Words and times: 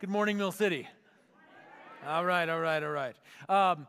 Good 0.00 0.10
morning, 0.10 0.36
Mill 0.36 0.52
City. 0.52 0.86
All 2.06 2.24
right, 2.24 2.48
all 2.48 2.60
right, 2.60 2.80
all 2.84 2.90
right. 2.90 3.16
Um, 3.48 3.88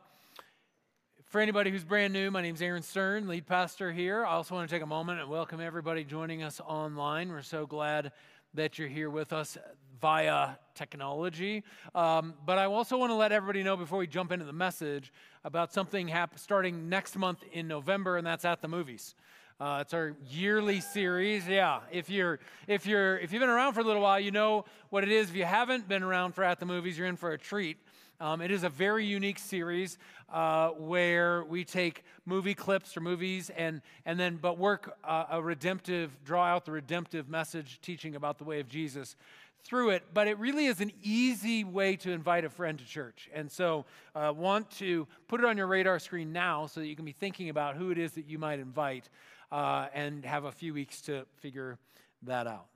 for 1.25 1.39
anybody 1.39 1.69
who's 1.69 1.83
brand 1.83 2.13
new, 2.13 2.31
my 2.31 2.41
name 2.41 2.55
is 2.55 2.63
Aaron 2.63 2.81
Stern, 2.81 3.27
lead 3.27 3.45
pastor 3.45 3.91
here. 3.91 4.25
I 4.25 4.31
also 4.31 4.55
want 4.55 4.67
to 4.67 4.75
take 4.75 4.81
a 4.81 4.87
moment 4.87 5.19
and 5.19 5.29
welcome 5.29 5.61
everybody 5.61 6.03
joining 6.03 6.41
us 6.41 6.59
online. 6.65 7.29
We're 7.29 7.43
so 7.43 7.67
glad 7.67 8.11
that 8.55 8.79
you're 8.79 8.87
here 8.87 9.11
with 9.11 9.33
us 9.33 9.55
via 10.01 10.55
technology. 10.73 11.63
Um, 11.93 12.33
but 12.43 12.57
I 12.57 12.65
also 12.65 12.97
want 12.97 13.11
to 13.11 13.15
let 13.15 13.31
everybody 13.31 13.61
know 13.61 13.77
before 13.77 13.99
we 13.99 14.07
jump 14.07 14.31
into 14.31 14.45
the 14.45 14.51
message 14.51 15.13
about 15.43 15.71
something 15.71 16.07
hap- 16.07 16.39
starting 16.39 16.89
next 16.89 17.17
month 17.17 17.43
in 17.51 17.67
November, 17.67 18.17
and 18.17 18.25
that's 18.25 18.45
at 18.45 18.63
the 18.63 18.67
movies. 18.67 19.13
Uh, 19.59 19.79
it's 19.81 19.93
our 19.93 20.15
yearly 20.29 20.79
series. 20.79 21.45
Yeah, 21.45 21.81
if 21.91 22.09
you're 22.09 22.39
if 22.65 22.85
you're 22.85 23.17
if 23.17 23.33
you've 23.33 23.41
been 23.41 23.49
around 23.49 23.73
for 23.73 23.81
a 23.81 23.83
little 23.83 24.01
while, 24.01 24.17
you 24.17 24.31
know 24.31 24.63
what 24.89 25.03
it 25.03 25.11
is. 25.11 25.29
If 25.29 25.35
you 25.35 25.43
haven't 25.43 25.85
been 25.85 26.01
around 26.01 26.31
for 26.33 26.45
at 26.45 26.61
the 26.61 26.65
movies, 26.65 26.97
you're 26.97 27.07
in 27.07 27.17
for 27.17 27.33
a 27.33 27.37
treat. 27.37 27.75
Um, 28.21 28.39
it 28.39 28.51
is 28.51 28.63
a 28.63 28.69
very 28.69 29.05
unique 29.05 29.37
series 29.37 29.97
uh, 30.31 30.69
where 30.69 31.43
we 31.43 31.65
take 31.65 32.05
movie 32.25 32.53
clips 32.53 32.95
or 32.95 33.01
movies 33.01 33.49
and 33.49 33.81
and 34.05 34.17
then 34.17 34.37
but 34.37 34.57
work 34.57 34.97
uh, 35.03 35.25
a 35.31 35.41
redemptive, 35.41 36.17
draw 36.23 36.45
out 36.45 36.63
the 36.63 36.71
redemptive 36.71 37.27
message, 37.27 37.81
teaching 37.81 38.15
about 38.15 38.37
the 38.37 38.45
way 38.45 38.61
of 38.61 38.69
Jesus 38.69 39.17
through 39.61 39.89
it, 39.89 40.03
but 40.13 40.27
it 40.27 40.39
really 40.39 40.67
is 40.67 40.79
an 40.79 40.91
easy 41.03 41.65
way 41.65 41.97
to 41.97 42.11
invite 42.11 42.45
a 42.45 42.49
friend 42.49 42.79
to 42.79 42.85
church. 42.85 43.29
And 43.33 43.51
so 43.51 43.85
I 44.15 44.27
uh, 44.27 44.31
want 44.31 44.71
to 44.77 45.05
put 45.27 45.41
it 45.41 45.45
on 45.45 45.57
your 45.57 45.67
radar 45.67 45.99
screen 45.99 46.31
now 46.31 46.65
so 46.65 46.79
that 46.79 46.87
you 46.87 46.95
can 46.95 47.03
be 47.03 47.11
thinking 47.11 47.49
about 47.49 47.75
who 47.75 47.91
it 47.91 47.97
is 47.97 48.13
that 48.13 48.25
you 48.25 48.39
might 48.39 48.59
invite 48.59 49.09
uh, 49.51 49.87
and 49.93 50.25
have 50.25 50.45
a 50.45 50.51
few 50.51 50.73
weeks 50.73 51.01
to 51.01 51.25
figure 51.37 51.77
that 52.23 52.47
out. 52.47 52.67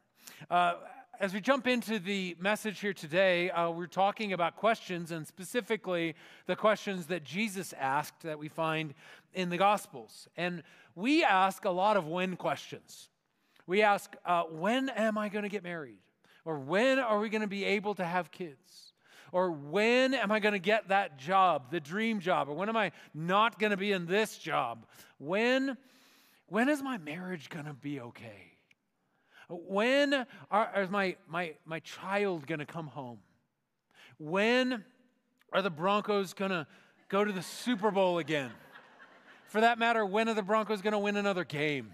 Uh, 0.50 0.76
as 1.20 1.34
we 1.34 1.40
jump 1.40 1.68
into 1.68 2.00
the 2.00 2.36
message 2.40 2.80
here 2.80 2.94
today, 2.94 3.50
uh, 3.52 3.70
we're 3.70 3.86
talking 3.86 4.34
about 4.34 4.56
questions 4.56 5.12
and 5.12 5.28
specifically 5.28 6.16
the 6.48 6.56
questions 6.56 7.06
that 7.08 7.24
Jesus 7.24 7.74
asked 7.80 8.24
that 8.24 8.40
we 8.40 8.48
find 8.48 8.94
in 9.34 9.50
the 9.50 9.58
Gospels. 9.58 10.28
And 10.36 10.64
we 10.96 11.24
ask 11.24 11.66
a 11.66 11.70
lot 11.70 11.98
of 11.98 12.08
when 12.08 12.36
questions. 12.36 13.10
We 13.68 13.82
ask, 13.82 14.16
uh, 14.26 14.44
when 14.44 14.90
am 14.90 15.18
I 15.18 15.30
going 15.30 15.44
to 15.44 15.50
get 15.50 15.64
married? 15.64 16.00
Or 16.46 16.60
when 16.60 17.00
are 17.00 17.20
we 17.20 17.30
going 17.30 17.42
to 17.42 17.48
be 17.48 17.64
able 17.64 17.96
to 17.96 18.04
have 18.04 18.32
kids? 18.32 18.94
Or 19.32 19.50
when 19.52 20.14
am 20.14 20.32
I 20.32 20.40
going 20.40 20.54
to 20.54 20.60
get 20.60 20.90
that 20.90 21.18
job, 21.18 21.72
the 21.72 21.80
dream 21.80 22.20
job? 22.20 22.50
Or 22.50 22.54
when 22.54 22.70
am 22.70 22.78
I 22.78 22.92
not 23.14 23.60
going 23.60 23.72
to 23.72 23.78
be 23.78 23.92
in 23.92 24.06
this 24.06 24.38
job? 24.38 24.86
When, 25.20 25.78
when 26.54 26.70
is 26.70 26.84
my 26.84 27.00
marriage 27.00 27.50
going 27.50 27.66
to 27.66 27.74
be 27.74 28.00
okay? 28.00 28.52
When 29.50 30.28
are, 30.52 30.70
is 30.84 30.90
my, 30.92 31.16
my, 31.28 31.56
my 31.66 31.80
child 31.80 32.46
going 32.46 32.60
to 32.60 32.66
come 32.68 32.86
home? 32.86 33.18
When 34.20 34.86
are 35.52 35.64
the 35.64 35.72
Broncos 35.72 36.36
going 36.36 36.52
to 36.52 36.68
go 37.10 37.26
to 37.26 37.32
the 37.32 37.42
Super 37.42 37.90
Bowl 37.90 38.20
again? 38.20 38.52
For 39.48 39.62
that 39.62 39.80
matter, 39.80 40.06
when 40.06 40.30
are 40.30 40.36
the 40.36 40.44
Broncos 40.44 40.84
going 40.84 40.92
to 40.92 41.00
win 41.00 41.16
another 41.16 41.44
game? 41.44 41.92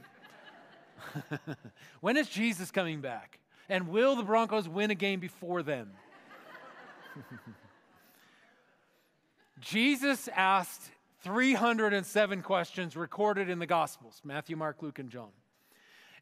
when 2.01 2.17
is 2.17 2.27
Jesus 2.27 2.69
coming 2.69 2.99
back? 2.99 3.39
And 3.69 3.87
will 3.87 4.17
the 4.17 4.23
Broncos 4.23 4.67
win 4.67 4.91
a 4.91 4.95
game 4.95 5.21
before 5.21 5.63
then? 5.63 5.89
Jesus 9.61 10.27
asked 10.35 10.91
307 11.23 12.41
questions 12.41 12.95
recorded 12.95 13.49
in 13.49 13.59
the 13.59 13.65
Gospels 13.65 14.21
Matthew, 14.23 14.55
Mark, 14.55 14.81
Luke, 14.81 14.99
and 14.99 15.09
John. 15.09 15.29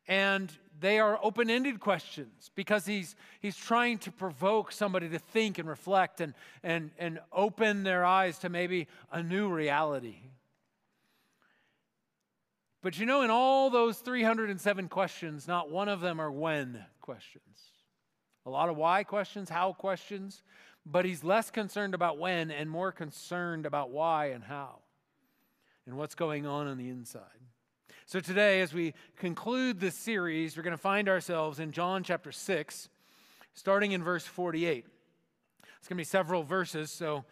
And 0.08 0.52
they 0.80 1.00
are 1.00 1.20
open 1.22 1.50
ended 1.50 1.80
questions 1.80 2.50
because 2.56 2.86
he's, 2.86 3.16
he's 3.42 3.58
trying 3.58 3.98
to 4.00 4.12
provoke 4.12 4.72
somebody 4.72 5.10
to 5.10 5.20
think 5.20 5.60
and 5.60 5.68
reflect 5.68 6.22
and, 6.22 6.34
and, 6.64 6.92
and 6.98 7.20
open 7.32 7.84
their 7.84 8.06
eyes 8.06 8.40
to 8.40 8.50
maybe 8.50 8.88
a 9.12 9.22
new 9.22 9.50
reality. 9.50 10.18
But 12.82 12.98
you 12.98 13.06
know, 13.06 13.22
in 13.22 13.30
all 13.30 13.70
those 13.70 13.98
307 13.98 14.88
questions, 14.88 15.48
not 15.48 15.70
one 15.70 15.90
of 15.90 16.00
them 16.00 16.22
are 16.22 16.32
when 16.32 16.84
questions. 17.02 17.44
A 18.46 18.50
lot 18.50 18.70
of 18.70 18.78
why 18.78 19.04
questions, 19.04 19.50
how 19.50 19.74
questions, 19.74 20.42
but 20.86 21.04
he's 21.04 21.24
less 21.24 21.52
concerned 21.52 21.94
about 21.94 22.18
when 22.18 22.50
and 22.50 22.70
more 22.70 22.94
concerned 22.94 23.66
about 23.66 23.90
why 23.90 24.28
and 24.28 24.44
how 24.44 24.80
and 25.88 25.98
what's 25.98 26.16
going 26.16 26.46
on 26.46 26.68
on 26.68 26.78
the 26.78 26.90
inside. 26.90 27.24
So 28.06 28.20
today, 28.20 28.62
as 28.62 28.74
we 28.74 28.94
conclude 29.16 29.80
this 29.80 29.96
series, 29.96 30.56
we're 30.56 30.64
going 30.64 30.76
to 30.76 30.78
find 30.78 31.10
ourselves 31.10 31.60
in 31.60 31.72
John 31.72 32.04
chapter 32.04 32.32
6, 32.32 32.90
starting 33.54 33.94
in 33.94 34.04
verse 34.04 34.26
48. 34.26 34.86
It's 35.80 35.88
going 35.88 35.96
to 35.96 36.02
be 36.02 36.04
several 36.04 36.44
verses, 36.44 36.92
so 36.92 37.24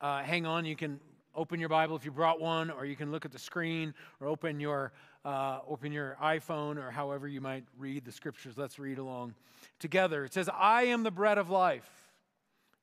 uh, 0.00 0.22
hang 0.22 0.44
on. 0.44 0.64
You 0.64 0.76
can 0.76 1.00
open 1.34 1.60
your 1.60 1.68
Bible 1.68 1.96
if 1.96 2.04
you 2.04 2.10
brought 2.10 2.40
one, 2.40 2.70
or 2.70 2.84
you 2.84 2.96
can 2.96 3.12
look 3.12 3.24
at 3.24 3.32
the 3.32 3.38
screen, 3.38 3.94
or 4.20 4.26
open 4.26 4.60
your 4.60 4.92
uh, 5.24 5.58
open 5.68 5.92
your 5.92 6.16
iPhone, 6.22 6.78
or 6.78 6.90
however 6.90 7.28
you 7.28 7.40
might 7.40 7.64
read 7.78 8.04
the 8.04 8.12
scriptures. 8.12 8.54
Let's 8.56 8.78
read 8.78 8.98
along 8.98 9.34
together. 9.78 10.24
It 10.24 10.32
says, 10.32 10.48
"I 10.52 10.84
am 10.84 11.02
the 11.02 11.10
bread 11.10 11.38
of 11.38 11.50
life." 11.50 11.88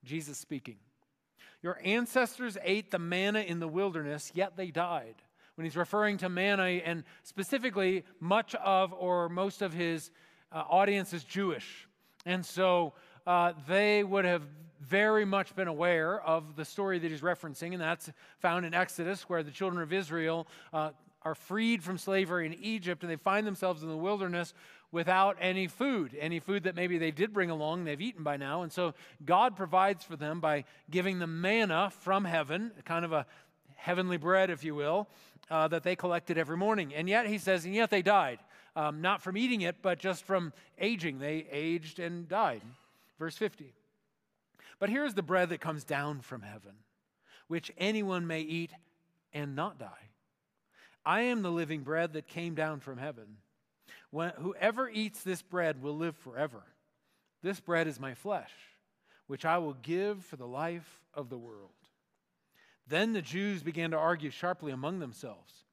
Jesus 0.03 0.37
speaking. 0.37 0.77
Your 1.63 1.79
ancestors 1.83 2.57
ate 2.63 2.91
the 2.91 2.99
manna 2.99 3.39
in 3.39 3.59
the 3.59 3.67
wilderness, 3.67 4.31
yet 4.33 4.55
they 4.55 4.71
died. 4.71 5.15
When 5.55 5.65
he's 5.65 5.75
referring 5.75 6.17
to 6.19 6.29
manna, 6.29 6.63
and 6.63 7.03
specifically, 7.23 8.03
much 8.19 8.53
of 8.55 8.93
or 8.93 9.27
most 9.27 9.61
of 9.61 9.73
his 9.73 10.11
uh, 10.51 10.63
audience 10.69 11.13
is 11.13 11.23
Jewish. 11.23 11.87
And 12.25 12.45
so 12.45 12.93
uh, 13.25 13.53
they 13.67 14.03
would 14.03 14.25
have 14.25 14.43
very 14.81 15.25
much 15.25 15.55
been 15.55 15.67
aware 15.67 16.21
of 16.21 16.55
the 16.55 16.63
story 16.63 16.99
that 16.99 17.09
he's 17.09 17.21
referencing, 17.21 17.73
and 17.73 17.81
that's 17.81 18.11
found 18.39 18.65
in 18.65 18.73
Exodus, 18.75 19.23
where 19.23 19.41
the 19.41 19.51
children 19.51 19.81
of 19.81 19.91
Israel 19.91 20.47
uh, 20.71 20.91
are 21.27 21.35
freed 21.35 21.83
from 21.83 21.97
slavery 21.97 22.45
in 22.45 22.53
Egypt 22.53 23.03
and 23.03 23.11
they 23.11 23.17
find 23.17 23.45
themselves 23.45 23.83
in 23.83 23.89
the 23.89 23.97
wilderness 23.97 24.53
without 24.93 25.35
any 25.41 25.67
food, 25.67 26.15
any 26.17 26.39
food 26.39 26.63
that 26.63 26.73
maybe 26.73 26.97
they 26.97 27.11
did 27.11 27.33
bring 27.33 27.49
along, 27.49 27.83
they've 27.83 27.99
eaten 27.99 28.23
by 28.23 28.37
now. 28.37 28.61
And 28.61 28.71
so 28.71 28.93
God 29.25 29.57
provides 29.57 30.05
for 30.05 30.15
them 30.15 30.39
by 30.39 30.63
giving 30.89 31.19
them 31.19 31.41
manna 31.41 31.91
from 31.99 32.23
heaven, 32.23 32.71
kind 32.85 33.03
of 33.03 33.11
a 33.11 33.25
heavenly 33.75 34.15
bread, 34.15 34.49
if 34.49 34.63
you 34.63 34.73
will, 34.73 35.09
uh, 35.51 35.67
that 35.67 35.83
they 35.83 35.97
collected 35.97 36.37
every 36.37 36.55
morning. 36.55 36.93
And 36.95 37.09
yet, 37.09 37.27
he 37.27 37.37
says, 37.37 37.65
and 37.65 37.75
yet 37.75 37.89
they 37.89 38.01
died. 38.01 38.39
Um, 38.77 39.01
not 39.01 39.21
from 39.21 39.35
eating 39.35 39.61
it, 39.61 39.75
but 39.81 39.99
just 39.99 40.23
from 40.23 40.53
aging. 40.79 41.19
They 41.19 41.45
aged 41.51 41.99
and 41.99 42.29
died. 42.29 42.61
Verse 43.19 43.35
50. 43.35 43.73
But 44.79 44.89
here's 44.89 45.13
the 45.13 45.23
bread 45.23 45.49
that 45.49 45.59
comes 45.59 45.83
down 45.83 46.21
from 46.21 46.41
heaven, 46.41 46.75
which 47.49 47.69
anyone 47.77 48.27
may 48.27 48.41
eat 48.41 48.71
and 49.33 49.55
not 49.55 49.77
die. 49.77 50.06
I 51.07 51.21
am 51.21 51.41
the 51.41 51.49
living 51.49 51.83
bread 51.83 52.11
that 52.13 52.27
came 52.27 52.53
down 52.53 52.81
from 52.81 52.97
heaven. 52.97 53.37
When, 54.11 54.31
whoever 54.31 54.89
eats 54.89 55.23
this 55.23 55.41
bread 55.41 55.81
will 55.81 55.95
live 55.95 56.17
forever. 56.17 56.63
This 57.41 57.61
bread 57.61 57.87
is 57.87 57.97
my 57.97 58.13
flesh, 58.13 58.51
which 59.27 59.45
I 59.45 59.57
will 59.59 59.75
give 59.75 60.25
for 60.25 60.35
the 60.35 60.45
life 60.45 60.99
of 61.13 61.29
the 61.29 61.37
world. 61.37 61.71
Then 62.85 63.13
the 63.13 63.21
Jews 63.21 63.63
began 63.63 63.91
to 63.91 63.97
argue 63.97 64.29
sharply 64.31 64.73
among 64.73 64.99
themselves 64.99 65.63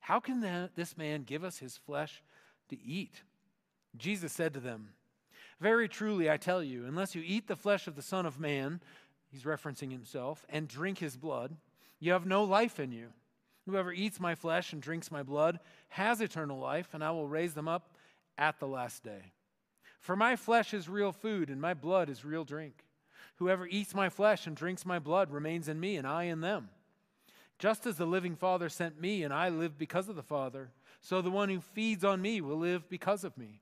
How 0.00 0.18
can 0.18 0.40
this 0.74 0.96
man 0.96 1.22
give 1.22 1.44
us 1.44 1.58
his 1.58 1.76
flesh 1.76 2.20
to 2.68 2.82
eat? 2.82 3.22
Jesus 3.96 4.32
said 4.32 4.52
to 4.54 4.60
them, 4.60 4.88
very 5.60 5.88
truly, 5.88 6.28
I 6.28 6.38
tell 6.38 6.60
you, 6.60 6.86
unless 6.86 7.14
you 7.14 7.22
eat 7.24 7.46
the 7.46 7.54
flesh 7.54 7.86
of 7.86 7.94
the 7.94 8.02
Son 8.02 8.26
of 8.26 8.40
Man, 8.40 8.80
he's 9.30 9.44
referencing 9.44 9.92
himself, 9.92 10.44
and 10.48 10.66
drink 10.66 10.98
his 10.98 11.16
blood, 11.16 11.54
you 12.00 12.10
have 12.10 12.26
no 12.26 12.42
life 12.42 12.80
in 12.80 12.90
you. 12.90 13.10
Whoever 13.66 13.92
eats 13.92 14.18
my 14.18 14.34
flesh 14.34 14.72
and 14.72 14.82
drinks 14.82 15.10
my 15.10 15.22
blood 15.22 15.60
has 15.90 16.20
eternal 16.20 16.58
life, 16.58 16.94
and 16.94 17.02
I 17.02 17.10
will 17.12 17.28
raise 17.28 17.54
them 17.54 17.68
up 17.68 17.96
at 18.36 18.58
the 18.58 18.66
last 18.66 19.04
day. 19.04 19.32
For 20.00 20.16
my 20.16 20.34
flesh 20.34 20.74
is 20.74 20.88
real 20.88 21.12
food, 21.12 21.48
and 21.48 21.60
my 21.60 21.74
blood 21.74 22.08
is 22.08 22.24
real 22.24 22.44
drink. 22.44 22.84
Whoever 23.36 23.66
eats 23.66 23.94
my 23.94 24.08
flesh 24.08 24.46
and 24.46 24.56
drinks 24.56 24.84
my 24.84 24.98
blood 24.98 25.30
remains 25.30 25.68
in 25.68 25.78
me, 25.78 25.96
and 25.96 26.06
I 26.06 26.24
in 26.24 26.40
them. 26.40 26.70
Just 27.58 27.86
as 27.86 27.96
the 27.96 28.06
living 28.06 28.34
Father 28.34 28.68
sent 28.68 29.00
me, 29.00 29.22
and 29.22 29.32
I 29.32 29.48
live 29.48 29.78
because 29.78 30.08
of 30.08 30.16
the 30.16 30.22
Father, 30.22 30.70
so 31.00 31.22
the 31.22 31.30
one 31.30 31.48
who 31.48 31.60
feeds 31.60 32.04
on 32.04 32.20
me 32.20 32.40
will 32.40 32.58
live 32.58 32.88
because 32.88 33.22
of 33.22 33.38
me. 33.38 33.60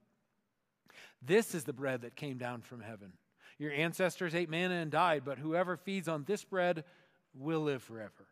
This 1.21 1.55
is 1.55 1.65
the 1.65 1.75
bread 1.75 2.01
that 2.03 2.17
came 2.17 2.39
down 2.39 2.63
from 2.63 2.81
heaven. 2.81 3.13
Your 3.59 3.73
ancestors 3.73 4.35
ate 4.35 4.49
manna 4.49 4.77
and 4.77 4.91
died, 4.91 5.23
but 5.27 5.39
whoever 5.39 5.77
feeds 5.77 6.09
on 6.09 6.25
this 6.25 6.45
bread 6.45 6.85
will 7.35 7.61
live 7.61 7.83
forever. 7.83 8.30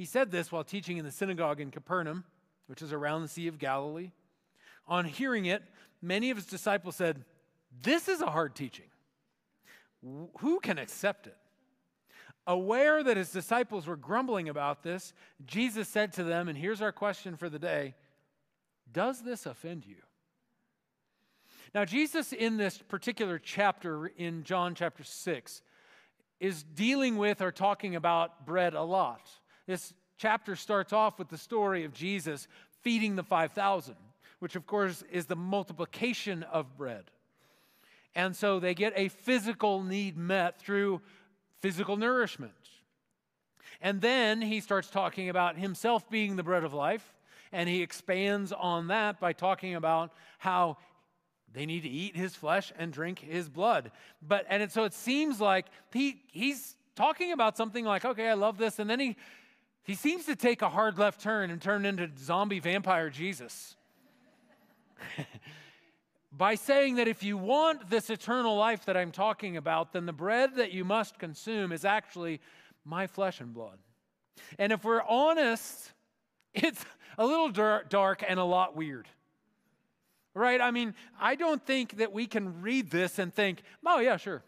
He 0.00 0.06
said 0.06 0.30
this 0.30 0.50
while 0.50 0.64
teaching 0.64 0.96
in 0.96 1.04
the 1.04 1.10
synagogue 1.10 1.60
in 1.60 1.70
Capernaum, 1.70 2.24
which 2.68 2.80
is 2.80 2.90
around 2.90 3.20
the 3.20 3.28
Sea 3.28 3.48
of 3.48 3.58
Galilee. 3.58 4.12
On 4.88 5.04
hearing 5.04 5.44
it, 5.44 5.62
many 6.00 6.30
of 6.30 6.38
his 6.38 6.46
disciples 6.46 6.96
said, 6.96 7.26
This 7.82 8.08
is 8.08 8.22
a 8.22 8.30
hard 8.30 8.54
teaching. 8.54 8.86
Who 10.38 10.58
can 10.60 10.78
accept 10.78 11.26
it? 11.26 11.36
Aware 12.46 13.02
that 13.04 13.18
his 13.18 13.30
disciples 13.30 13.86
were 13.86 13.94
grumbling 13.94 14.48
about 14.48 14.82
this, 14.82 15.12
Jesus 15.44 15.86
said 15.86 16.14
to 16.14 16.24
them, 16.24 16.48
and 16.48 16.56
here's 16.56 16.80
our 16.80 16.92
question 16.92 17.36
for 17.36 17.50
the 17.50 17.58
day 17.58 17.94
Does 18.90 19.20
this 19.20 19.44
offend 19.44 19.84
you? 19.84 19.96
Now, 21.74 21.84
Jesus, 21.84 22.32
in 22.32 22.56
this 22.56 22.78
particular 22.78 23.38
chapter 23.38 24.06
in 24.06 24.44
John 24.44 24.74
chapter 24.74 25.04
6, 25.04 25.60
is 26.40 26.62
dealing 26.62 27.18
with 27.18 27.42
or 27.42 27.52
talking 27.52 27.96
about 27.96 28.46
bread 28.46 28.72
a 28.72 28.82
lot. 28.82 29.30
This 29.70 29.94
chapter 30.16 30.56
starts 30.56 30.92
off 30.92 31.16
with 31.16 31.28
the 31.28 31.38
story 31.38 31.84
of 31.84 31.94
Jesus 31.94 32.48
feeding 32.82 33.14
the 33.14 33.22
5,000, 33.22 33.94
which, 34.40 34.56
of 34.56 34.66
course, 34.66 35.04
is 35.12 35.26
the 35.26 35.36
multiplication 35.36 36.42
of 36.42 36.76
bread. 36.76 37.04
And 38.16 38.34
so 38.34 38.58
they 38.58 38.74
get 38.74 38.94
a 38.96 39.06
physical 39.06 39.84
need 39.84 40.16
met 40.16 40.58
through 40.58 41.02
physical 41.60 41.96
nourishment. 41.96 42.52
And 43.80 44.00
then 44.00 44.42
he 44.42 44.58
starts 44.58 44.90
talking 44.90 45.28
about 45.28 45.56
himself 45.56 46.10
being 46.10 46.34
the 46.34 46.42
bread 46.42 46.64
of 46.64 46.74
life, 46.74 47.14
and 47.52 47.68
he 47.68 47.80
expands 47.80 48.50
on 48.50 48.88
that 48.88 49.20
by 49.20 49.32
talking 49.32 49.76
about 49.76 50.10
how 50.38 50.78
they 51.52 51.64
need 51.64 51.84
to 51.84 51.88
eat 51.88 52.16
his 52.16 52.34
flesh 52.34 52.72
and 52.76 52.92
drink 52.92 53.20
his 53.20 53.48
blood. 53.48 53.92
But 54.20 54.46
and 54.48 54.64
it, 54.64 54.72
so 54.72 54.82
it 54.82 54.94
seems 54.94 55.40
like 55.40 55.66
he 55.92 56.22
he's 56.26 56.74
talking 56.96 57.30
about 57.30 57.56
something 57.56 57.84
like, 57.84 58.04
okay, 58.04 58.28
I 58.28 58.34
love 58.34 58.58
this, 58.58 58.80
and 58.80 58.90
then 58.90 58.98
he 58.98 59.16
he 59.82 59.94
seems 59.94 60.26
to 60.26 60.36
take 60.36 60.62
a 60.62 60.68
hard 60.68 60.98
left 60.98 61.20
turn 61.20 61.50
and 61.50 61.60
turn 61.60 61.84
into 61.84 62.08
zombie 62.18 62.60
vampire 62.60 63.10
Jesus. 63.10 63.76
by 66.32 66.54
saying 66.54 66.96
that 66.96 67.08
if 67.08 67.22
you 67.22 67.36
want 67.36 67.90
this 67.90 68.10
eternal 68.10 68.56
life 68.56 68.84
that 68.84 68.96
I'm 68.96 69.10
talking 69.10 69.56
about, 69.56 69.92
then 69.92 70.06
the 70.06 70.12
bread 70.12 70.56
that 70.56 70.72
you 70.72 70.84
must 70.84 71.18
consume 71.18 71.72
is 71.72 71.84
actually 71.84 72.40
my 72.84 73.06
flesh 73.06 73.40
and 73.40 73.52
blood. 73.52 73.78
And 74.58 74.72
if 74.72 74.84
we're 74.84 75.02
honest, 75.02 75.92
it's 76.54 76.84
a 77.18 77.26
little 77.26 77.50
dark 77.50 78.24
and 78.26 78.38
a 78.38 78.44
lot 78.44 78.76
weird. 78.76 79.08
Right? 80.32 80.60
I 80.60 80.70
mean, 80.70 80.94
I 81.20 81.34
don't 81.34 81.64
think 81.64 81.96
that 81.96 82.12
we 82.12 82.26
can 82.26 82.62
read 82.62 82.90
this 82.90 83.18
and 83.18 83.34
think, 83.34 83.62
oh, 83.84 83.98
yeah, 83.98 84.16
sure. 84.16 84.44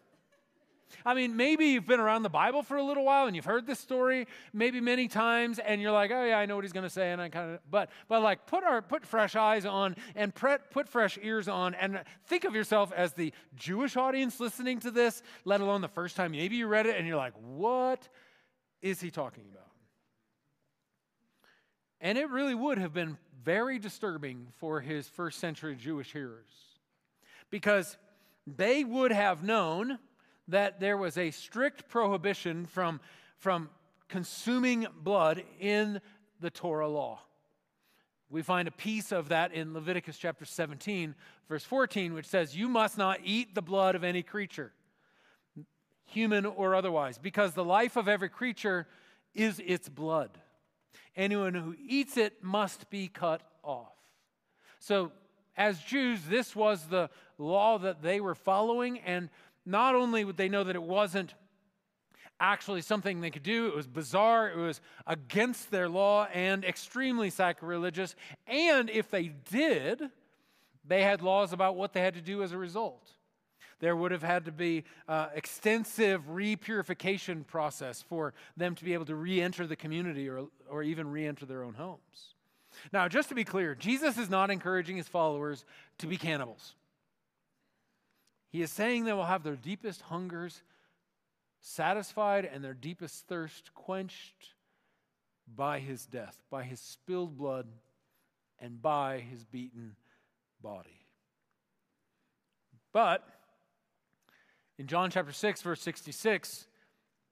I 1.05 1.15
mean, 1.15 1.37
maybe 1.37 1.67
you've 1.67 1.87
been 1.87 2.00
around 2.00 2.23
the 2.23 2.31
Bible 2.31 2.62
for 2.62 2.77
a 2.77 2.83
little 2.83 3.05
while 3.05 3.27
and 3.27 3.37
you've 3.37 3.44
heard 3.44 3.67
this 3.67 3.79
story 3.79 4.27
maybe 4.53 4.81
many 4.81 5.09
times, 5.09 5.59
and 5.59 5.81
you're 5.81 5.93
like, 5.93 6.11
oh 6.11 6.25
yeah, 6.25 6.39
I 6.39 6.47
know 6.47 6.55
what 6.55 6.65
he's 6.65 6.73
going 6.73 6.87
to 6.87 6.91
say, 6.91 7.12
and 7.12 7.21
I 7.21 7.29
kind 7.29 7.55
of, 7.55 7.61
but 7.71 7.91
but 8.09 8.23
like 8.23 8.47
put 8.47 8.65
our 8.65 8.83
put 8.83 9.05
fresh 9.06 9.37
eyes 9.37 9.65
on 9.65 9.97
and 10.15 10.35
pre- 10.35 10.59
put 10.71 10.89
fresh 10.89 11.19
ears 11.23 11.49
on, 11.49 11.75
and 11.75 12.03
think 12.27 12.44
of 12.44 12.55
yourself 12.55 12.93
as 12.94 13.12
the 13.12 13.33
Jewish 13.55 13.97
audience 13.97 14.41
listening 14.41 14.81
to 14.81 14.91
this, 14.91 15.23
let 15.44 15.61
alone 15.61 15.81
the 15.81 15.89
first 15.89 16.17
time 16.17 16.33
maybe 16.33 16.56
you 16.56 16.67
read 16.67 16.87
it, 16.87 16.97
and 16.97 17.06
you're 17.06 17.17
like, 17.17 17.35
what 17.41 18.09
is 18.81 19.00
he 19.00 19.11
talking 19.11 19.44
about? 19.53 19.62
And 22.00 22.19
it 22.19 22.31
really 22.31 22.55
would 22.55 22.79
have 22.79 22.93
been 22.93 23.17
very 23.44 23.79
disturbing 23.79 24.49
for 24.59 24.81
his 24.81 25.09
first 25.09 25.39
century 25.39 25.77
Jewish 25.77 26.12
hearers 26.12 26.50
because 27.50 27.97
they 28.47 28.83
would 28.83 29.12
have 29.12 29.44
known 29.44 29.99
that 30.49 30.81
there 30.81 30.97
was 30.97 31.17
a 31.17 31.31
strict 31.31 31.89
prohibition 31.89 32.67
from, 32.67 33.00
from 33.39 33.71
consuming 34.09 34.87
blood 35.03 35.43
in 35.61 36.00
the 36.41 36.50
Torah 36.50 36.89
law. 36.89 37.21
We 38.29 38.43
find 38.43 38.67
a 38.67 38.73
piece 38.73 39.12
of 39.12 39.29
that 39.29 39.53
in 39.53 39.75
Leviticus 39.75 40.17
chapter 40.17 40.44
17, 40.44 41.15
verse 41.49 41.65
14, 41.65 42.15
which 42.15 42.27
says, 42.27 42.56
You 42.56 42.69
must 42.69 42.97
not 42.97 43.21
eat 43.23 43.55
the 43.55 43.62
blood 43.62 43.94
of 43.94 44.05
any 44.05 44.23
creature, 44.23 44.73
human 46.06 46.47
or 46.47 46.75
otherwise, 46.75 47.19
because 47.19 47.53
the 47.53 47.65
life 47.65 47.97
of 47.97 48.09
every 48.09 48.31
creature 48.31 48.87
is 49.35 49.61
its 49.65 49.89
blood. 49.89 50.31
Anyone 51.15 51.53
who 51.55 51.75
eats 51.87 52.17
it 52.17 52.43
must 52.43 52.89
be 52.89 53.09
cut 53.09 53.43
off. 53.62 53.93
So, 54.79 55.12
as 55.55 55.79
Jews, 55.81 56.21
this 56.25 56.56
was 56.56 56.87
the 56.87 57.11
law 57.37 57.79
that 57.79 58.00
they 58.00 58.21
were 58.21 58.35
following, 58.35 58.99
and 59.00 59.29
not 59.64 59.94
only 59.94 60.25
would 60.25 60.37
they 60.37 60.49
know 60.49 60.64
that 60.64 60.76
it 60.76 60.82
wasn't 60.82 61.35
actually 62.41 62.82
something 62.82 63.20
they 63.20 63.31
could 63.31 63.43
do, 63.43 63.67
it 63.69 63.76
was 63.76 63.87
bizarre, 63.87 64.50
it 64.50 64.56
was 64.56 64.81
against 65.06 65.70
their 65.70 65.88
law, 65.88 66.26
and 66.32 66.64
extremely 66.64 67.31
sacrilegious. 67.31 68.17
And 68.47 68.91
if 68.91 69.11
they 69.11 69.29
did, 69.29 70.11
they 70.85 71.03
had 71.03 71.23
laws 71.23 71.53
about 71.53 71.76
what 71.76 71.93
they 71.93 72.00
had 72.00 72.14
to 72.14 72.20
do 72.20 72.43
as 72.43 72.53
a 72.53 72.59
result. 72.59 73.12
There 73.79 73.97
would 73.97 74.12
have 74.12 74.23
had 74.23 74.44
to 74.44 74.53
be 74.53 74.85
uh, 75.09 75.29
extensive 75.35 76.23
repurification 76.29 77.47
process 77.47 78.03
for 78.03 78.32
them 78.56 78.75
to 78.76 78.85
be 78.85 78.94
able 78.94 79.06
to 79.06 79.15
re-enter 79.15 79.67
the 79.67 79.76
community 79.76 80.29
or, 80.29 80.47
or 80.69 80.82
even 80.82 81.11
re-enter 81.11 81.47
their 81.47 81.65
own 81.65 81.75
homes. 81.75 82.35
Now, 82.93 83.08
just 83.08 83.29
to 83.29 83.35
be 83.35 83.44
clear, 83.44 83.75
Jesus 83.75 84.19
is 84.19 84.31
not 84.31 84.50
encouraging 84.50 84.97
his 84.97 85.08
followers 85.08 85.65
to 85.99 86.06
be 86.06 86.17
cannibals. 86.17 86.75
He 88.53 88.61
is 88.61 88.71
saying 88.71 89.05
they 89.05 89.15
will 89.15 89.25
have 89.25 89.43
their 89.43 89.57
deepest 89.57 90.03
hungers 90.03 90.63
satisfied 91.61 92.45
and 92.45 92.63
their 92.63 92.75
deepest 92.75 93.27
thirst 93.27 93.75
quenched 93.75 94.51
by 95.57 95.79
his 95.79 96.05
death, 96.05 96.37
by 96.51 96.63
his 96.63 96.79
spilled 96.79 97.39
blood, 97.39 97.67
and 98.61 98.81
by 98.83 99.21
his 99.21 99.43
beaten 99.45 99.97
body. 100.63 101.07
But 102.93 103.27
in 104.79 104.87
John 104.87 105.11
chapter 105.11 105.33
6, 105.33 105.63
verse 105.63 105.81
66, 105.81 106.67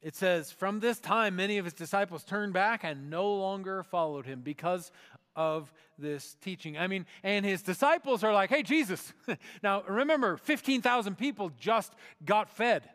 it 0.00 0.16
says, 0.16 0.50
From 0.50 0.80
this 0.80 0.98
time, 0.98 1.36
many 1.36 1.58
of 1.58 1.66
his 1.66 1.74
disciples 1.74 2.24
turned 2.24 2.54
back 2.54 2.82
and 2.82 3.10
no 3.10 3.30
longer 3.34 3.82
followed 3.82 4.24
him 4.24 4.40
because 4.40 4.90
of 5.36 5.72
this 5.98 6.36
teaching. 6.40 6.78
I 6.78 6.86
mean, 6.86 7.06
and 7.22 7.44
his 7.44 7.62
disciples 7.62 8.24
are 8.24 8.32
like, 8.32 8.50
Hey, 8.50 8.62
Jesus. 8.62 9.12
now, 9.62 9.82
remember, 9.88 10.36
15,000 10.36 11.16
people 11.16 11.50
just 11.58 11.92
got 12.24 12.48
fed. 12.50 12.88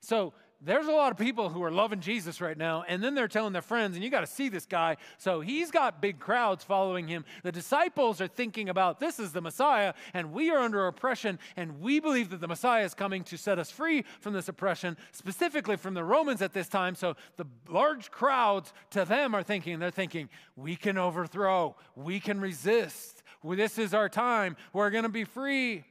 So 0.00 0.34
there's 0.60 0.86
a 0.86 0.92
lot 0.92 1.12
of 1.12 1.18
people 1.18 1.48
who 1.48 1.62
are 1.62 1.70
loving 1.70 2.00
Jesus 2.00 2.40
right 2.40 2.56
now, 2.56 2.84
and 2.88 3.02
then 3.02 3.14
they're 3.14 3.28
telling 3.28 3.52
their 3.52 3.62
friends, 3.62 3.94
and 3.94 4.04
you 4.04 4.10
got 4.10 4.20
to 4.20 4.26
see 4.26 4.48
this 4.48 4.66
guy. 4.66 4.96
So 5.18 5.40
he's 5.40 5.70
got 5.70 6.00
big 6.00 6.18
crowds 6.18 6.64
following 6.64 7.06
him. 7.06 7.24
The 7.42 7.52
disciples 7.52 8.20
are 8.20 8.28
thinking 8.28 8.68
about 8.68 8.98
this 9.00 9.18
is 9.18 9.32
the 9.32 9.40
Messiah, 9.40 9.94
and 10.14 10.32
we 10.32 10.50
are 10.50 10.58
under 10.58 10.86
oppression, 10.86 11.38
and 11.56 11.80
we 11.80 12.00
believe 12.00 12.30
that 12.30 12.40
the 12.40 12.48
Messiah 12.48 12.84
is 12.84 12.94
coming 12.94 13.24
to 13.24 13.36
set 13.36 13.58
us 13.58 13.70
free 13.70 14.04
from 14.20 14.32
this 14.32 14.48
oppression, 14.48 14.96
specifically 15.12 15.76
from 15.76 15.94
the 15.94 16.04
Romans 16.04 16.40
at 16.40 16.52
this 16.52 16.68
time. 16.68 16.94
So 16.94 17.16
the 17.36 17.46
large 17.68 18.10
crowds 18.10 18.72
to 18.90 19.04
them 19.04 19.34
are 19.34 19.42
thinking, 19.42 19.78
they're 19.78 19.90
thinking, 19.90 20.28
we 20.56 20.76
can 20.76 20.98
overthrow, 20.98 21.76
we 21.94 22.20
can 22.20 22.40
resist. 22.40 23.22
This 23.44 23.78
is 23.78 23.92
our 23.92 24.08
time. 24.08 24.56
We're 24.72 24.90
going 24.90 25.02
to 25.02 25.10
be 25.10 25.24
free. 25.24 25.84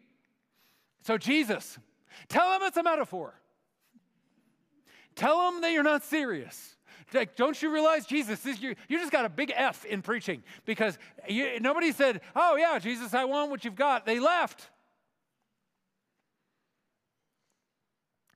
So, 1.04 1.18
Jesus, 1.18 1.78
tell 2.28 2.50
them 2.50 2.62
it's 2.64 2.78
a 2.78 2.84
metaphor. 2.84 3.40
Tell 5.16 5.52
them 5.52 5.62
that 5.62 5.72
you're 5.72 5.84
not 5.84 6.04
serious. 6.04 6.76
Like, 7.14 7.36
don't 7.36 7.62
you 7.62 7.72
realize, 7.72 8.06
Jesus, 8.06 8.40
this, 8.40 8.60
you, 8.60 8.76
you 8.88 8.98
just 8.98 9.12
got 9.12 9.26
a 9.26 9.30
big 9.30 9.52
F 9.56 9.86
in 9.86 10.02
preaching 10.02 10.44
because 10.66 10.98
you, 11.28 11.60
nobody 11.60 11.92
said, 11.92 12.22
Oh, 12.36 12.56
yeah, 12.56 12.80
Jesus, 12.80 13.14
I 13.14 13.26
want 13.26 13.52
what 13.52 13.64
you've 13.64 13.76
got. 13.76 14.06
They 14.06 14.20
left. 14.20 14.70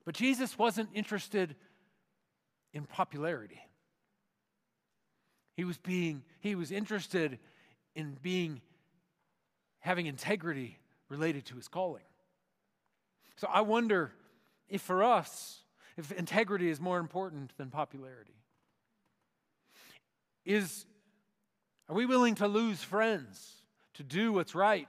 But 0.06 0.16
Jesus 0.16 0.58
wasn't 0.58 0.90
interested 0.94 1.56
in 2.74 2.86
popularity. 2.86 3.60
He 5.56 5.64
was 5.64 5.78
being, 5.78 6.24
he 6.40 6.56
was 6.56 6.72
interested 6.72 7.40
in 7.96 8.16
being, 8.22 8.62
having 9.80 10.06
integrity 10.06 10.78
related 11.10 11.46
to 11.48 11.56
his 11.56 11.68
calling. 11.68 12.04
So 13.38 13.48
I 13.52 13.62
wonder 13.62 14.14
if 14.70 14.82
for 14.82 15.04
us, 15.04 15.62
if 15.98 16.12
integrity 16.12 16.70
is 16.70 16.80
more 16.80 17.00
important 17.00 17.58
than 17.58 17.70
popularity? 17.70 18.36
Is, 20.46 20.86
are 21.90 21.96
we 21.96 22.06
willing 22.06 22.36
to 22.36 22.48
lose 22.48 22.82
friends 22.84 23.54
to 23.96 24.04
do 24.04 24.32
what's 24.32 24.56
right, 24.56 24.88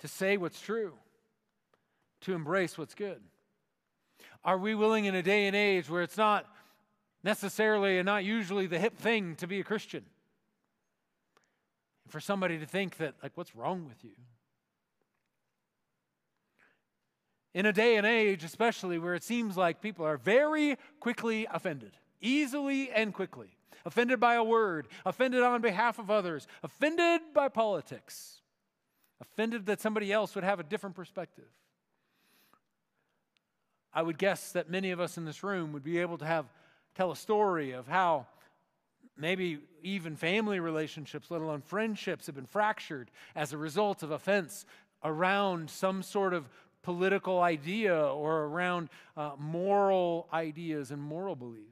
to 0.00 0.08
say 0.08 0.36
what's 0.36 0.60
true, 0.60 0.94
to 2.22 2.34
embrace 2.34 2.78
what's 2.78 2.94
good? 2.94 3.20
Are 4.44 4.58
we 4.58 4.74
willing 4.74 5.04
in 5.04 5.14
a 5.14 5.22
day 5.22 5.46
and 5.46 5.54
age 5.54 5.90
where 5.90 6.02
it's 6.02 6.16
not 6.16 6.46
necessarily 7.22 7.98
and 7.98 8.06
not 8.06 8.24
usually 8.24 8.66
the 8.66 8.78
hip 8.78 8.96
thing 8.96 9.36
to 9.36 9.46
be 9.46 9.60
a 9.60 9.64
Christian? 9.64 10.04
For 12.08 12.20
somebody 12.20 12.58
to 12.58 12.64
think 12.64 12.96
that, 12.96 13.14
like, 13.22 13.32
what's 13.34 13.54
wrong 13.54 13.84
with 13.86 14.02
you? 14.02 14.12
In 17.58 17.66
a 17.66 17.72
day 17.72 17.96
and 17.96 18.06
age, 18.06 18.44
especially 18.44 19.00
where 19.00 19.16
it 19.16 19.24
seems 19.24 19.56
like 19.56 19.82
people 19.82 20.06
are 20.06 20.16
very 20.16 20.76
quickly 21.00 21.44
offended, 21.52 21.90
easily 22.20 22.88
and 22.92 23.12
quickly. 23.12 23.48
Offended 23.84 24.20
by 24.20 24.34
a 24.34 24.44
word, 24.44 24.86
offended 25.04 25.42
on 25.42 25.60
behalf 25.60 25.98
of 25.98 26.08
others, 26.08 26.46
offended 26.62 27.20
by 27.34 27.48
politics, 27.48 28.42
offended 29.20 29.66
that 29.66 29.80
somebody 29.80 30.12
else 30.12 30.36
would 30.36 30.44
have 30.44 30.60
a 30.60 30.62
different 30.62 30.94
perspective. 30.94 31.48
I 33.92 34.02
would 34.02 34.18
guess 34.18 34.52
that 34.52 34.70
many 34.70 34.92
of 34.92 35.00
us 35.00 35.18
in 35.18 35.24
this 35.24 35.42
room 35.42 35.72
would 35.72 35.82
be 35.82 35.98
able 35.98 36.18
to 36.18 36.26
have 36.26 36.46
tell 36.94 37.10
a 37.10 37.16
story 37.16 37.72
of 37.72 37.88
how 37.88 38.28
maybe 39.16 39.58
even 39.82 40.14
family 40.14 40.60
relationships, 40.60 41.28
let 41.28 41.40
alone 41.40 41.62
friendships, 41.62 42.26
have 42.26 42.36
been 42.36 42.46
fractured 42.46 43.10
as 43.34 43.52
a 43.52 43.58
result 43.58 44.04
of 44.04 44.12
offense 44.12 44.64
around 45.02 45.70
some 45.70 46.02
sort 46.04 46.34
of 46.34 46.48
political 46.82 47.40
idea 47.40 47.94
or 47.94 48.44
around 48.44 48.88
uh, 49.16 49.32
moral 49.38 50.28
ideas 50.32 50.90
and 50.90 51.02
moral 51.02 51.36
beliefs. 51.36 51.64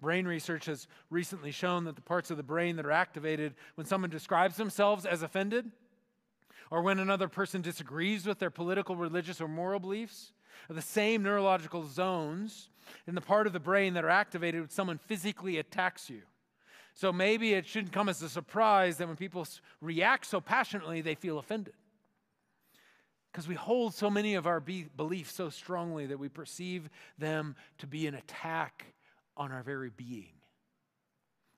Brain 0.00 0.26
research 0.26 0.66
has 0.66 0.86
recently 1.10 1.50
shown 1.50 1.84
that 1.84 1.96
the 1.96 2.02
parts 2.02 2.30
of 2.30 2.36
the 2.36 2.42
brain 2.42 2.76
that 2.76 2.86
are 2.86 2.92
activated 2.92 3.54
when 3.74 3.86
someone 3.86 4.10
describes 4.10 4.56
themselves 4.56 5.04
as 5.04 5.22
offended 5.22 5.70
or 6.70 6.82
when 6.82 6.98
another 6.98 7.28
person 7.28 7.62
disagrees 7.62 8.26
with 8.26 8.38
their 8.38 8.50
political, 8.50 8.94
religious, 8.94 9.40
or 9.40 9.48
moral 9.48 9.80
beliefs 9.80 10.32
are 10.68 10.74
the 10.74 10.82
same 10.82 11.22
neurological 11.22 11.84
zones 11.84 12.68
in 13.06 13.14
the 13.14 13.20
part 13.20 13.46
of 13.46 13.52
the 13.52 13.60
brain 13.60 13.94
that 13.94 14.04
are 14.04 14.10
activated 14.10 14.60
when 14.60 14.70
someone 14.70 14.98
physically 14.98 15.58
attacks 15.58 16.08
you. 16.08 16.22
So 16.94 17.12
maybe 17.12 17.54
it 17.54 17.66
shouldn't 17.66 17.92
come 17.92 18.08
as 18.08 18.22
a 18.22 18.28
surprise 18.28 18.98
that 18.98 19.06
when 19.06 19.16
people 19.16 19.46
react 19.80 20.26
so 20.26 20.40
passionately, 20.40 21.00
they 21.00 21.14
feel 21.14 21.38
offended. 21.38 21.74
Because 23.32 23.46
we 23.46 23.54
hold 23.54 23.94
so 23.94 24.08
many 24.10 24.34
of 24.34 24.46
our 24.46 24.60
be- 24.60 24.86
beliefs 24.96 25.34
so 25.34 25.50
strongly 25.50 26.06
that 26.06 26.18
we 26.18 26.28
perceive 26.28 26.88
them 27.18 27.56
to 27.78 27.86
be 27.86 28.06
an 28.06 28.14
attack 28.14 28.86
on 29.36 29.52
our 29.52 29.62
very 29.62 29.90
being. 29.90 30.32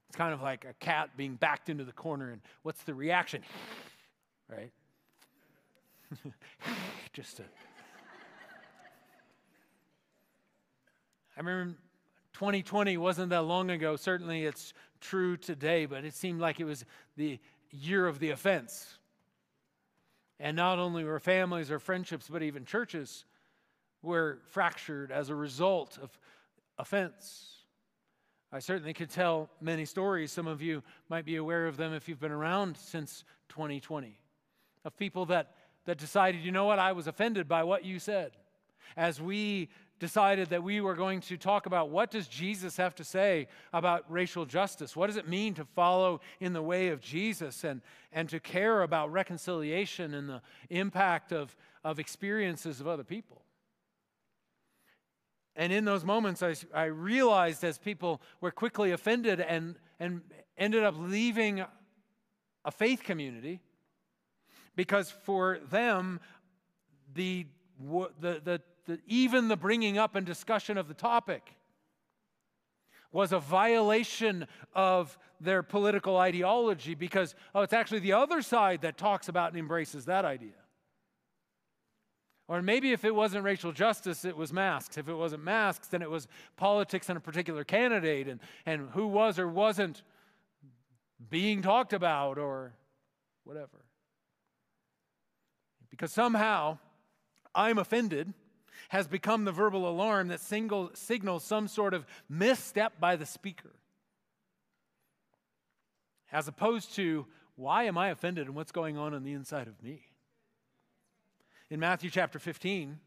It's 0.09 0.17
kind 0.17 0.35
of 0.35 0.43
like 0.43 0.65
a 0.65 0.75
cat 0.85 1.11
being 1.17 1.37
backed 1.37 1.69
into 1.69 1.85
the 1.85 1.93
corner, 1.93 2.31
and 2.31 2.41
what's 2.62 2.83
the 2.83 2.95
reaction? 2.95 3.43
right? 4.49 4.73
Just 7.12 7.37
to. 7.37 7.45
I 11.37 11.41
remember 11.41 11.77
2020 12.33 12.97
wasn't 12.97 13.31
that 13.31 13.43
long 13.43 13.71
ago. 13.71 13.97
Certainly 13.97 14.45
it's 14.45 14.73
true 15.00 15.37
today, 15.37 15.87
but 15.87 16.05
it 16.05 16.15
seemed 16.15 16.41
like 16.41 16.59
it 16.59 16.65
was 16.65 16.85
the 17.17 17.39
year 17.71 18.07
of 18.07 18.19
the 18.19 18.31
offense. 18.31 18.99
And 20.41 20.57
not 20.57 20.79
only 20.79 21.05
were 21.05 21.21
families 21.21 21.71
or 21.71 21.79
friendships, 21.79 22.29
but 22.29 22.43
even 22.43 22.65
churches 22.65 23.27
were 24.03 24.39
fractured 24.47 25.13
as 25.13 25.29
a 25.29 25.35
result 25.35 25.99
of 26.03 26.19
offense. 26.79 27.59
I 28.51 28.59
certainly 28.59 28.95
could 28.95 29.11
tell 29.11 29.51
many 29.61 29.85
stories. 29.85 30.33
Some 30.33 30.47
of 30.47 30.63
you 30.63 30.83
might 31.11 31.27
be 31.27 31.37
aware 31.37 31.67
of 31.67 31.77
them 31.77 31.93
if 31.93 32.09
you've 32.09 32.19
been 32.19 32.33
around 32.33 32.79
since 32.79 33.23
2020, 33.51 34.19
of 34.87 34.97
people 34.97 35.27
that, 35.27 35.55
that 35.85 35.99
decided, 35.99 36.43
you 36.43 36.53
know 36.53 36.65
what, 36.65 36.79
I 36.79 36.93
was 36.93 37.07
offended 37.07 37.47
by 37.47 37.63
what 37.63 37.85
you 37.85 37.99
said. 37.99 38.33
As 38.97 39.21
we 39.21 39.69
decided 40.00 40.49
that 40.49 40.62
we 40.62 40.80
were 40.80 40.95
going 40.95 41.21
to 41.21 41.37
talk 41.37 41.66
about 41.66 41.90
what 41.90 42.11
does 42.11 42.26
Jesus 42.26 42.76
have 42.78 42.95
to 42.97 43.04
say 43.04 43.47
about 43.73 44.04
racial 44.11 44.47
justice? 44.47 44.97
What 44.97 45.07
does 45.07 45.16
it 45.16 45.28
mean 45.28 45.54
to 45.54 45.64
follow 45.64 46.21
in 46.40 46.54
the 46.54 46.62
way 46.62 46.88
of 46.88 47.00
Jesus 47.00 47.62
and, 47.62 47.83
and 48.11 48.28
to 48.30 48.40
care 48.40 48.83
about 48.83 49.12
reconciliation 49.12 50.14
and 50.14 50.28
the 50.28 50.42
impact 50.71 51.33
of, 51.33 51.54
of 51.85 52.00
experiences 52.00 52.80
of 52.80 52.88
other 52.88 53.04
people? 53.04 53.42
And 55.54 55.73
in 55.73 55.85
those 55.85 56.04
moments, 56.04 56.42
I, 56.42 56.54
I 56.75 56.85
realized 56.85 57.62
as 57.62 57.76
people 57.78 58.23
were 58.40 58.50
quickly 58.50 58.92
offended 58.92 59.40
and, 59.40 59.76
and 59.99 60.23
ended 60.57 60.83
up 60.83 60.95
leaving 60.97 61.62
a 62.64 62.71
faith 62.71 63.02
community, 63.02 63.61
because 64.76 65.11
for 65.11 65.59
them, 65.71 66.21
the, 67.14 67.47
the, 68.21 68.40
the, 68.42 68.62
the, 68.91 69.01
even 69.07 69.49
the 69.49 69.57
bringing 69.57 69.99
up 69.99 70.17
and 70.17 70.27
discussion 70.27 70.77
of 70.77 70.89
the 70.89 70.95
topic 70.95 71.55
was 73.13 73.33
a 73.33 73.39
violation 73.39 74.47
of 74.75 75.17
their 75.41 75.63
political 75.63 76.17
ideology 76.17 76.95
because, 76.95 77.35
oh, 77.55 77.63
it's 77.63 77.73
actually 77.73 78.01
the 78.01 78.13
other 78.13 78.43
side 78.43 78.83
that 78.83 78.97
talks 78.97 79.29
about 79.29 79.51
and 79.51 79.59
embraces 79.59 80.05
that 80.05 80.25
idea. 80.25 80.51
Or 82.47 82.63
maybe 82.63 82.93
if 82.93 83.05
it 83.05 83.15
wasn't 83.15 83.45
racial 83.45 83.71
justice, 83.71 84.25
it 84.25 84.37
was 84.37 84.53
masks. 84.53 84.99
If 84.99 85.09
it 85.09 85.15
wasn't 85.15 85.45
masks, 85.45 85.87
then 85.87 86.03
it 86.03 86.11
was 86.11 86.27
politics 86.57 87.09
and 87.09 87.17
a 87.17 87.21
particular 87.21 87.63
candidate 87.63 88.27
and, 88.27 88.41
and 88.67 88.91
who 88.91 89.07
was 89.07 89.39
or 89.39 89.47
wasn't 89.47 90.03
being 91.31 91.63
talked 91.63 91.93
about 91.93 92.39
or 92.39 92.73
whatever. 93.45 93.85
Because 95.91 96.13
somehow 96.13 96.79
I'm 97.55 97.79
offended 97.79 98.33
has 98.91 99.07
become 99.07 99.45
the 99.45 99.53
verbal 99.53 99.89
alarm 99.89 100.29
that 100.29 100.41
single, 100.41 100.91
signals 100.95 101.45
some 101.45 101.69
sort 101.69 101.95
of 101.95 102.05
misstep 102.29 102.99
by 102.99 103.15
the 103.15 103.25
speaker. 103.25 103.71
As 106.33 106.49
opposed 106.49 106.95
to, 106.97 107.27
why 107.55 107.85
am 107.85 107.97
I 107.97 108.09
offended 108.09 108.49
and 108.49 108.57
what's 108.57 108.73
going 108.73 108.99
on 108.99 109.15
on 109.15 109.23
the 109.23 109.33
inside 109.33 109.69
of 109.69 109.81
me? 109.81 110.03
In 111.71 111.79
Matthew 111.79 112.11
chapter 112.11 112.41
15, 112.41 112.99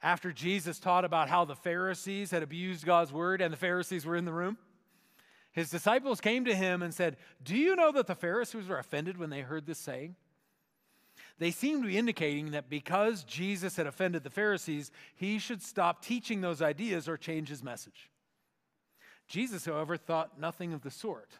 after 0.00 0.30
Jesus 0.30 0.78
taught 0.78 1.04
about 1.04 1.28
how 1.28 1.44
the 1.44 1.56
Pharisees 1.56 2.30
had 2.30 2.44
abused 2.44 2.86
God's 2.86 3.12
word 3.12 3.40
and 3.40 3.52
the 3.52 3.58
Pharisees 3.58 4.06
were 4.06 4.14
in 4.14 4.26
the 4.26 4.32
room, 4.32 4.58
his 5.50 5.70
disciples 5.70 6.20
came 6.20 6.44
to 6.44 6.54
him 6.54 6.82
and 6.82 6.94
said, 6.94 7.16
Do 7.42 7.56
you 7.56 7.74
know 7.74 7.90
that 7.90 8.06
the 8.06 8.14
Pharisees 8.14 8.68
were 8.68 8.78
offended 8.78 9.18
when 9.18 9.30
they 9.30 9.40
heard 9.40 9.66
this 9.66 9.80
saying? 9.80 10.14
They 11.38 11.50
seemed 11.50 11.82
to 11.82 11.88
be 11.88 11.98
indicating 11.98 12.50
that 12.50 12.68
because 12.68 13.22
Jesus 13.24 13.76
had 13.76 13.86
offended 13.86 14.24
the 14.24 14.30
Pharisees, 14.30 14.90
he 15.14 15.38
should 15.38 15.62
stop 15.62 16.02
teaching 16.02 16.40
those 16.40 16.60
ideas 16.60 17.08
or 17.08 17.16
change 17.16 17.48
his 17.48 17.62
message. 17.62 18.10
Jesus, 19.28 19.64
however, 19.64 19.96
thought 19.96 20.40
nothing 20.40 20.72
of 20.72 20.82
the 20.82 20.90
sort. 20.90 21.30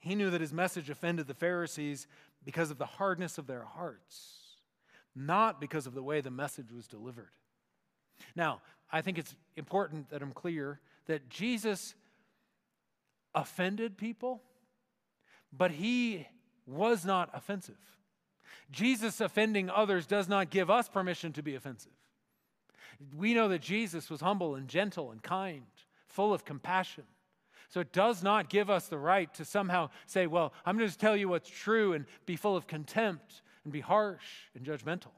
He 0.00 0.14
knew 0.14 0.30
that 0.30 0.40
his 0.40 0.52
message 0.52 0.88
offended 0.88 1.26
the 1.26 1.34
Pharisees 1.34 2.06
because 2.44 2.70
of 2.70 2.78
the 2.78 2.86
hardness 2.86 3.38
of 3.38 3.46
their 3.46 3.64
hearts 3.64 4.42
not 5.14 5.60
because 5.60 5.86
of 5.86 5.94
the 5.94 6.02
way 6.02 6.20
the 6.20 6.30
message 6.30 6.72
was 6.72 6.86
delivered. 6.86 7.30
Now, 8.34 8.62
I 8.90 9.02
think 9.02 9.18
it's 9.18 9.34
important 9.56 10.10
that 10.10 10.22
I'm 10.22 10.32
clear 10.32 10.80
that 11.06 11.28
Jesus 11.28 11.94
offended 13.34 13.96
people, 13.96 14.42
but 15.52 15.70
he 15.70 16.26
was 16.66 17.04
not 17.04 17.30
offensive. 17.34 17.78
Jesus 18.70 19.20
offending 19.20 19.70
others 19.70 20.06
does 20.06 20.28
not 20.28 20.50
give 20.50 20.70
us 20.70 20.88
permission 20.88 21.32
to 21.32 21.42
be 21.42 21.54
offensive. 21.54 21.92
We 23.16 23.34
know 23.34 23.48
that 23.48 23.60
Jesus 23.60 24.10
was 24.10 24.20
humble 24.20 24.54
and 24.54 24.68
gentle 24.68 25.10
and 25.10 25.22
kind, 25.22 25.62
full 26.06 26.32
of 26.32 26.44
compassion. 26.44 27.04
So 27.68 27.80
it 27.80 27.92
does 27.92 28.22
not 28.22 28.50
give 28.50 28.68
us 28.68 28.88
the 28.88 28.98
right 28.98 29.32
to 29.34 29.44
somehow 29.44 29.88
say, 30.06 30.26
well, 30.26 30.52
I'm 30.66 30.76
going 30.76 30.90
to 30.90 30.98
tell 30.98 31.16
you 31.16 31.28
what's 31.28 31.48
true 31.48 31.94
and 31.94 32.04
be 32.26 32.36
full 32.36 32.56
of 32.56 32.66
contempt 32.66 33.40
and 33.64 33.72
be 33.72 33.80
harsh 33.80 34.24
and 34.54 34.64
judgmental. 34.64 35.12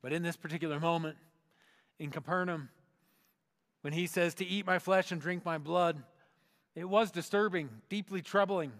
But 0.00 0.12
in 0.12 0.22
this 0.22 0.36
particular 0.36 0.78
moment, 0.78 1.16
in 1.98 2.10
Capernaum, 2.10 2.68
when 3.80 3.92
he 3.94 4.06
says 4.06 4.34
to 4.34 4.44
eat 4.46 4.66
my 4.66 4.78
flesh 4.78 5.10
and 5.10 5.20
drink 5.20 5.44
my 5.44 5.58
blood, 5.58 6.02
it 6.74 6.88
was 6.88 7.10
disturbing, 7.10 7.68
deeply 7.88 8.22
troubling. 8.22 8.72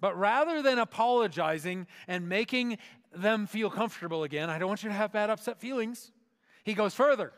But 0.00 0.18
rather 0.18 0.62
than 0.62 0.78
apologizing 0.78 1.86
and 2.08 2.28
making 2.28 2.78
them 3.14 3.46
feel 3.46 3.70
comfortable 3.70 4.24
again, 4.24 4.48
I 4.48 4.58
don't 4.58 4.68
want 4.68 4.82
you 4.82 4.88
to 4.88 4.94
have 4.94 5.12
bad, 5.12 5.30
upset 5.30 5.60
feelings. 5.60 6.12
He 6.64 6.74
goes 6.74 6.94
further. 6.94 7.32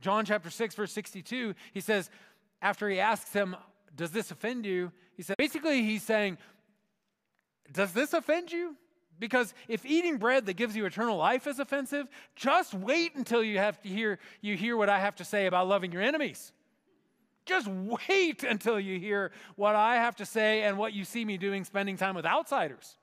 John 0.00 0.24
chapter 0.24 0.50
6, 0.50 0.74
verse 0.74 0.92
62, 0.92 1.54
he 1.72 1.80
says, 1.80 2.10
after 2.60 2.88
he 2.88 3.00
asks 3.00 3.30
them, 3.30 3.56
does 3.94 4.10
this 4.10 4.30
offend 4.30 4.66
you? 4.66 4.92
He 5.16 5.22
said, 5.22 5.36
basically, 5.36 5.82
he's 5.82 6.02
saying, 6.02 6.38
Does 7.72 7.92
this 7.92 8.12
offend 8.12 8.52
you? 8.52 8.76
Because 9.18 9.54
if 9.68 9.84
eating 9.84 10.16
bread 10.16 10.46
that 10.46 10.54
gives 10.54 10.74
you 10.74 10.84
eternal 10.86 11.16
life 11.16 11.46
is 11.46 11.58
offensive, 11.58 12.08
just 12.34 12.74
wait 12.74 13.14
until 13.14 13.42
you 13.44 13.58
have 13.58 13.80
to 13.82 13.88
hear 13.88 14.18
you 14.40 14.56
hear 14.56 14.76
what 14.76 14.88
I 14.88 14.98
have 14.98 15.14
to 15.16 15.24
say 15.24 15.46
about 15.46 15.68
loving 15.68 15.92
your 15.92 16.02
enemies. 16.02 16.52
Just 17.44 17.66
wait 17.66 18.44
until 18.44 18.78
you 18.78 18.98
hear 18.98 19.32
what 19.56 19.74
I 19.74 19.96
have 19.96 20.16
to 20.16 20.26
say 20.26 20.62
and 20.62 20.78
what 20.78 20.92
you 20.92 21.04
see 21.04 21.24
me 21.24 21.36
doing 21.36 21.64
spending 21.64 21.96
time 21.96 22.14
with 22.14 22.26
outsiders. 22.26 22.96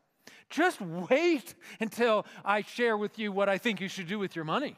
Just 0.50 0.81
wait 0.81 1.55
until 1.79 2.25
I 2.43 2.62
share 2.62 2.98
with 2.98 3.19
you 3.19 3.31
what 3.31 3.50
I 3.50 3.58
think 3.58 3.81
you 3.81 3.88
should 3.88 4.08
do 4.08 4.17
with 4.17 4.36
your 4.36 4.46
money. 4.46 4.75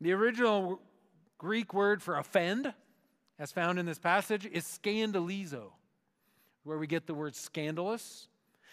The 0.00 0.12
original 0.12 0.80
Greek 1.38 1.74
word 1.74 2.02
for 2.02 2.16
offend 2.16 2.72
as 3.38 3.52
found 3.52 3.78
in 3.78 3.86
this 3.86 3.98
passage, 3.98 4.46
is 4.46 4.64
scandalizo, 4.64 5.70
where 6.64 6.78
we 6.78 6.86
get 6.86 7.06
the 7.06 7.14
word 7.14 7.36
scandalous. 7.36 8.28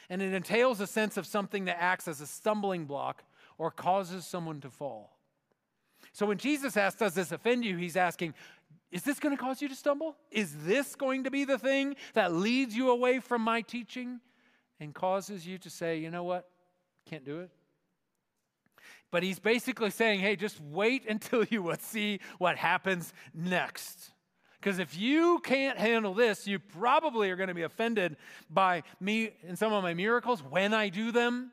And 0.10 0.22
it 0.22 0.34
entails 0.34 0.80
a 0.82 0.88
sense 0.88 1.18
of 1.18 1.26
something 1.26 1.66
that 1.66 1.78
acts 1.80 2.08
as 2.08 2.22
a 2.22 2.28
stumbling 2.28 2.86
block 2.86 3.24
or 3.58 3.72
causes 3.72 4.26
someone 4.26 4.60
to 4.62 4.70
fall. 4.70 5.18
So 6.14 6.26
when 6.26 6.38
Jesus 6.38 6.78
asks, 6.78 7.00
Does 7.00 7.14
this 7.14 7.32
offend 7.32 7.66
you? 7.66 7.78
He's 7.78 7.98
asking, 7.98 8.34
Is 8.92 9.04
this 9.04 9.20
going 9.20 9.36
to 9.36 9.42
cause 9.42 9.62
you 9.62 9.68
to 9.68 9.76
stumble? 9.76 10.16
Is 10.32 10.56
this 10.64 10.96
going 10.96 11.26
to 11.26 11.32
be 11.32 11.44
the 11.44 11.58
thing 11.58 11.96
that 12.14 12.34
leads 12.34 12.76
you 12.76 12.92
away 12.92 13.20
from 13.20 13.42
my 13.42 13.62
teaching 13.62 14.22
and 14.80 14.94
causes 14.94 15.46
you 15.46 15.58
to 15.60 15.70
say, 15.70 15.98
You 15.98 16.12
know 16.12 16.24
what? 16.24 16.48
Can't 17.10 17.26
do 17.26 17.42
it? 17.42 17.50
But 19.12 19.24
he's 19.24 19.40
basically 19.40 19.90
saying, 19.90 20.22
Hey, 20.22 20.36
just 20.36 20.62
wait 20.62 21.06
until 21.10 21.44
you 21.44 21.74
see 21.80 22.20
what 22.38 22.58
happens 22.58 23.14
next. 23.34 24.12
Because 24.60 24.80
if 24.80 24.98
you 24.98 25.40
can't 25.44 25.78
handle 25.78 26.14
this, 26.14 26.48
you 26.48 26.58
probably 26.58 27.30
are 27.30 27.36
going 27.36 27.50
to 27.50 27.54
be 27.54 27.62
offended 27.62 28.18
by 28.50 28.82
me 29.00 29.32
and 29.48 29.60
some 29.60 29.72
of 29.74 29.84
my 29.84 29.94
miracles 29.94 30.42
when 30.42 30.74
I 30.74 30.90
do 30.90 31.12
them. 31.12 31.52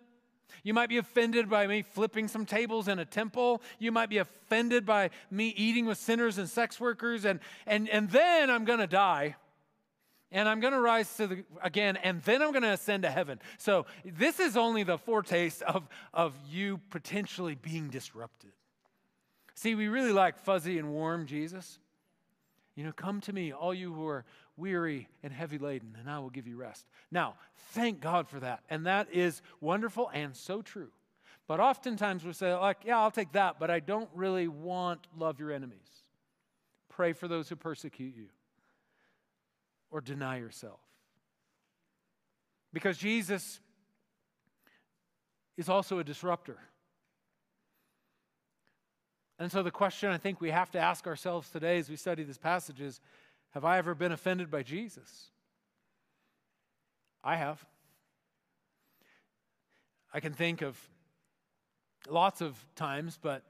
You 0.63 0.75
might 0.75 0.89
be 0.89 0.99
offended 0.99 1.49
by 1.49 1.67
me 1.67 1.83
flipping 1.83 2.29
some 2.29 2.47
tables 2.47 2.89
in 2.89 2.99
a 2.99 3.05
temple. 3.05 3.63
You 3.79 3.93
might 3.93 4.09
be 4.09 4.19
offended 4.19 4.87
by 4.87 5.11
me 5.31 5.49
eating 5.49 5.87
with 5.87 5.99
sinners 5.99 6.39
and 6.39 6.49
sex 6.49 6.79
workers. 6.81 7.25
And, 7.25 7.41
and, 7.67 7.89
and 7.89 8.11
then 8.11 8.51
I'm 8.51 8.65
going 8.65 8.81
to 8.81 8.87
die. 8.87 9.37
And 10.31 10.49
I'm 10.49 10.61
going 10.61 10.73
to 10.73 10.81
rise 10.81 11.15
to 11.17 11.27
the, 11.27 11.45
again, 11.63 11.99
and 11.99 12.23
then 12.23 12.41
I'm 12.41 12.53
going 12.53 12.63
to 12.63 12.71
ascend 12.71 13.03
to 13.03 13.11
heaven. 13.11 13.39
So 13.59 13.85
this 14.03 14.41
is 14.41 14.57
only 14.57 14.83
the 14.83 14.97
foretaste 14.97 15.61
of, 15.63 15.87
of 16.15 16.35
you 16.49 16.81
potentially 16.89 17.55
being 17.55 17.89
disrupted. 17.89 18.53
See, 19.55 19.75
we 19.75 19.89
really 19.89 20.13
like 20.13 20.39
fuzzy 20.39 20.79
and 20.79 20.91
warm 20.91 21.27
Jesus. 21.27 21.79
You 22.75 22.85
know, 22.85 22.93
come 22.93 23.21
to 23.23 23.33
me, 23.33 23.53
all 23.53 23.75
you 23.75 23.93
who 23.93 24.07
are 24.07 24.25
weary 24.57 25.09
and 25.23 25.33
heavy 25.33 25.59
laden, 25.59 25.97
and 25.99 26.09
I 26.11 26.19
will 26.19 26.31
give 26.31 26.47
you 26.47 26.57
rest. 26.57 26.87
Now, 27.11 27.35
thank 27.71 28.01
God 28.01 28.29
for 28.29 28.41
that. 28.41 28.61
And 28.69 28.87
that 28.87 29.09
is 29.13 29.43
wonderful 29.61 30.11
and 30.13 30.37
so 30.37 30.63
true. 30.63 30.91
But 31.49 31.61
oftentimes 31.61 32.25
we 32.25 32.33
say, 32.33 32.55
like, 32.55 32.79
yeah, 32.85 32.99
I'll 32.99 33.11
take 33.11 33.33
that, 33.33 33.59
but 33.59 33.71
I 33.71 33.81
don't 33.81 34.09
really 34.15 34.49
want 34.49 35.07
love 35.17 35.41
your 35.41 35.53
enemies. 35.53 35.79
Pray 36.89 37.13
for 37.13 37.29
those 37.29 37.49
who 37.49 37.57
persecute 37.57 38.15
you. 38.17 38.29
Or 39.91 40.01
deny 40.01 40.39
yourself. 40.39 40.81
Because 42.73 42.97
Jesus 42.97 43.61
is 45.57 45.69
also 45.69 45.99
a 45.99 46.05
disruptor. 46.05 46.59
And 49.39 49.51
so, 49.51 49.63
the 49.63 49.71
question 49.71 50.11
I 50.11 50.19
think 50.19 50.41
we 50.41 50.51
have 50.51 50.71
to 50.71 50.79
ask 50.79 51.07
ourselves 51.07 51.51
today 51.51 51.79
as 51.79 51.91
we 51.91 51.97
study 51.97 52.23
this 52.23 52.39
passage 52.39 52.81
is 52.81 53.01
Have 53.53 53.65
I 53.65 53.79
ever 53.79 53.95
been 53.95 54.13
offended 54.13 54.51
by 54.51 54.63
Jesus? 54.63 55.31
I 57.23 57.37
have. 57.37 57.65
I 60.13 60.21
can 60.21 60.33
think 60.33 60.63
of 60.63 60.79
lots 62.09 62.41
of 62.41 62.57
times, 62.75 63.19
but, 63.21 63.43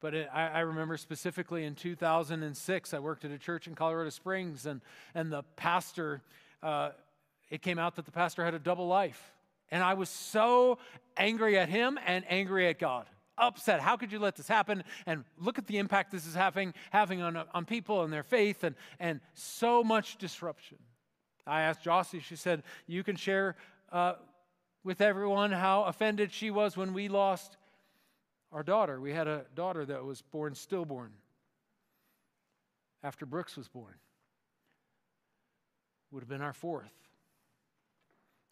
but 0.00 0.14
it, 0.14 0.28
I, 0.32 0.48
I, 0.48 0.60
remember 0.60 0.96
specifically 0.96 1.64
in 1.64 1.74
2006, 1.74 2.94
I 2.94 2.98
worked 2.98 3.24
at 3.24 3.30
a 3.30 3.38
church 3.38 3.66
in 3.66 3.74
Colorado 3.74 4.10
Springs, 4.10 4.66
and, 4.66 4.80
and 5.14 5.32
the 5.32 5.42
pastor, 5.56 6.22
uh, 6.62 6.90
it 7.50 7.62
came 7.62 7.78
out 7.78 7.96
that 7.96 8.06
the 8.06 8.12
pastor 8.12 8.44
had 8.44 8.54
a 8.54 8.58
double 8.58 8.88
life. 8.88 9.32
And 9.70 9.82
I 9.82 9.94
was 9.94 10.08
so 10.08 10.78
angry 11.16 11.58
at 11.58 11.68
him 11.68 11.98
and 12.06 12.24
angry 12.28 12.68
at 12.68 12.78
God 12.78 13.06
upset. 13.38 13.80
How 13.80 13.96
could 13.96 14.12
you 14.12 14.18
let 14.18 14.36
this 14.36 14.48
happen? 14.48 14.84
And 15.06 15.24
look 15.38 15.58
at 15.58 15.66
the 15.66 15.78
impact 15.78 16.12
this 16.12 16.26
is 16.26 16.34
having, 16.34 16.74
having 16.90 17.22
on, 17.22 17.36
on 17.36 17.64
people 17.64 18.02
and 18.02 18.12
their 18.12 18.22
faith 18.22 18.64
and, 18.64 18.74
and 18.98 19.20
so 19.34 19.84
much 19.84 20.16
disruption. 20.16 20.78
I 21.46 21.62
asked 21.62 21.84
Jossie, 21.84 22.22
she 22.22 22.36
said, 22.36 22.62
You 22.86 23.04
can 23.04 23.16
share 23.16 23.56
uh, 23.92 24.14
with 24.84 25.00
everyone 25.00 25.52
how 25.52 25.84
offended 25.84 26.32
she 26.32 26.50
was 26.50 26.76
when 26.76 26.92
we 26.92 27.08
lost 27.08 27.56
our 28.52 28.62
daughter. 28.62 29.00
We 29.00 29.12
had 29.12 29.28
a 29.28 29.44
daughter 29.54 29.84
that 29.84 30.04
was 30.04 30.22
born 30.22 30.54
stillborn 30.54 31.12
after 33.02 33.26
Brooks 33.26 33.56
was 33.56 33.68
born. 33.68 33.94
Would 36.10 36.20
have 36.20 36.28
been 36.28 36.42
our 36.42 36.52
fourth. 36.52 36.92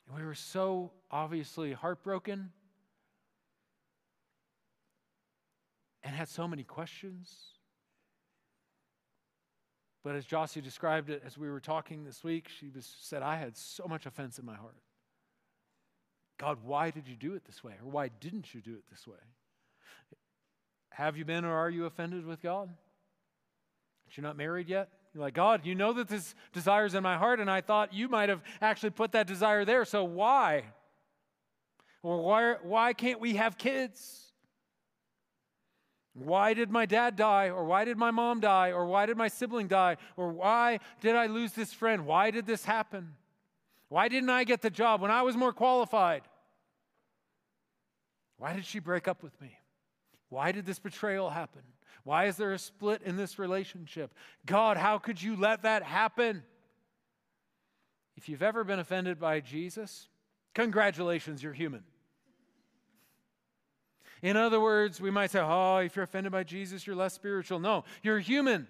And 0.06 0.16
we 0.16 0.24
were 0.24 0.34
so 0.34 0.92
obviously 1.10 1.72
heartbroken 1.72 2.50
and 6.04 6.14
had 6.14 6.28
so 6.28 6.46
many 6.46 6.62
questions. 6.62 7.34
But 10.04 10.14
as 10.14 10.26
Jossie 10.26 10.62
described 10.62 11.08
it 11.08 11.22
as 11.26 11.38
we 11.38 11.48
were 11.48 11.60
talking 11.60 12.04
this 12.04 12.22
week, 12.22 12.48
she 12.48 12.68
was, 12.68 12.86
said, 13.00 13.22
I 13.22 13.36
had 13.36 13.56
so 13.56 13.86
much 13.88 14.04
offense 14.04 14.38
in 14.38 14.44
my 14.44 14.54
heart. 14.54 14.76
God, 16.38 16.58
why 16.62 16.90
did 16.90 17.08
you 17.08 17.16
do 17.16 17.34
it 17.34 17.44
this 17.46 17.64
way? 17.64 17.72
Or 17.82 17.90
why 17.90 18.08
didn't 18.20 18.54
you 18.54 18.60
do 18.60 18.74
it 18.74 18.84
this 18.90 19.06
way? 19.06 19.16
Have 20.90 21.16
you 21.16 21.24
been 21.24 21.44
or 21.44 21.54
are 21.54 21.70
you 21.70 21.86
offended 21.86 22.26
with 22.26 22.42
God? 22.42 22.68
You're 24.10 24.22
not 24.22 24.36
married 24.36 24.68
yet? 24.68 24.90
You're 25.12 25.22
like, 25.22 25.34
God, 25.34 25.64
you 25.64 25.74
know 25.74 25.92
that 25.94 26.08
this 26.08 26.34
desire 26.52 26.84
is 26.84 26.94
in 26.94 27.02
my 27.02 27.16
heart, 27.16 27.40
and 27.40 27.50
I 27.50 27.60
thought 27.60 27.94
you 27.94 28.08
might 28.08 28.28
have 28.28 28.42
actually 28.60 28.90
put 28.90 29.12
that 29.12 29.26
desire 29.26 29.64
there, 29.64 29.84
so 29.84 30.04
why? 30.04 30.64
Or 32.02 32.22
why, 32.22 32.54
why 32.62 32.92
can't 32.92 33.20
we 33.20 33.34
have 33.36 33.56
kids? 33.56 34.23
Why 36.14 36.54
did 36.54 36.70
my 36.70 36.86
dad 36.86 37.16
die? 37.16 37.50
Or 37.50 37.64
why 37.64 37.84
did 37.84 37.98
my 37.98 38.12
mom 38.12 38.40
die? 38.40 38.70
Or 38.70 38.86
why 38.86 39.06
did 39.06 39.16
my 39.16 39.28
sibling 39.28 39.66
die? 39.66 39.96
Or 40.16 40.28
why 40.30 40.78
did 41.00 41.16
I 41.16 41.26
lose 41.26 41.52
this 41.52 41.72
friend? 41.72 42.06
Why 42.06 42.30
did 42.30 42.46
this 42.46 42.64
happen? 42.64 43.14
Why 43.88 44.08
didn't 44.08 44.30
I 44.30 44.44
get 44.44 44.62
the 44.62 44.70
job 44.70 45.00
when 45.00 45.10
I 45.10 45.22
was 45.22 45.36
more 45.36 45.52
qualified? 45.52 46.22
Why 48.38 48.54
did 48.54 48.64
she 48.64 48.78
break 48.78 49.08
up 49.08 49.22
with 49.22 49.38
me? 49.40 49.58
Why 50.28 50.52
did 50.52 50.66
this 50.66 50.78
betrayal 50.78 51.30
happen? 51.30 51.62
Why 52.04 52.26
is 52.26 52.36
there 52.36 52.52
a 52.52 52.58
split 52.58 53.02
in 53.02 53.16
this 53.16 53.38
relationship? 53.38 54.12
God, 54.46 54.76
how 54.76 54.98
could 54.98 55.20
you 55.20 55.36
let 55.36 55.62
that 55.62 55.82
happen? 55.82 56.42
If 58.16 58.28
you've 58.28 58.42
ever 58.42 58.62
been 58.62 58.78
offended 58.78 59.18
by 59.18 59.40
Jesus, 59.40 60.08
congratulations, 60.54 61.42
you're 61.42 61.52
human. 61.52 61.82
In 64.24 64.38
other 64.38 64.58
words, 64.58 65.02
we 65.02 65.10
might 65.10 65.30
say, 65.30 65.40
oh, 65.40 65.76
if 65.76 65.94
you're 65.94 66.04
offended 66.04 66.32
by 66.32 66.44
Jesus, 66.44 66.86
you're 66.86 66.96
less 66.96 67.12
spiritual. 67.12 67.58
No, 67.58 67.84
you're 68.02 68.18
human. 68.18 68.66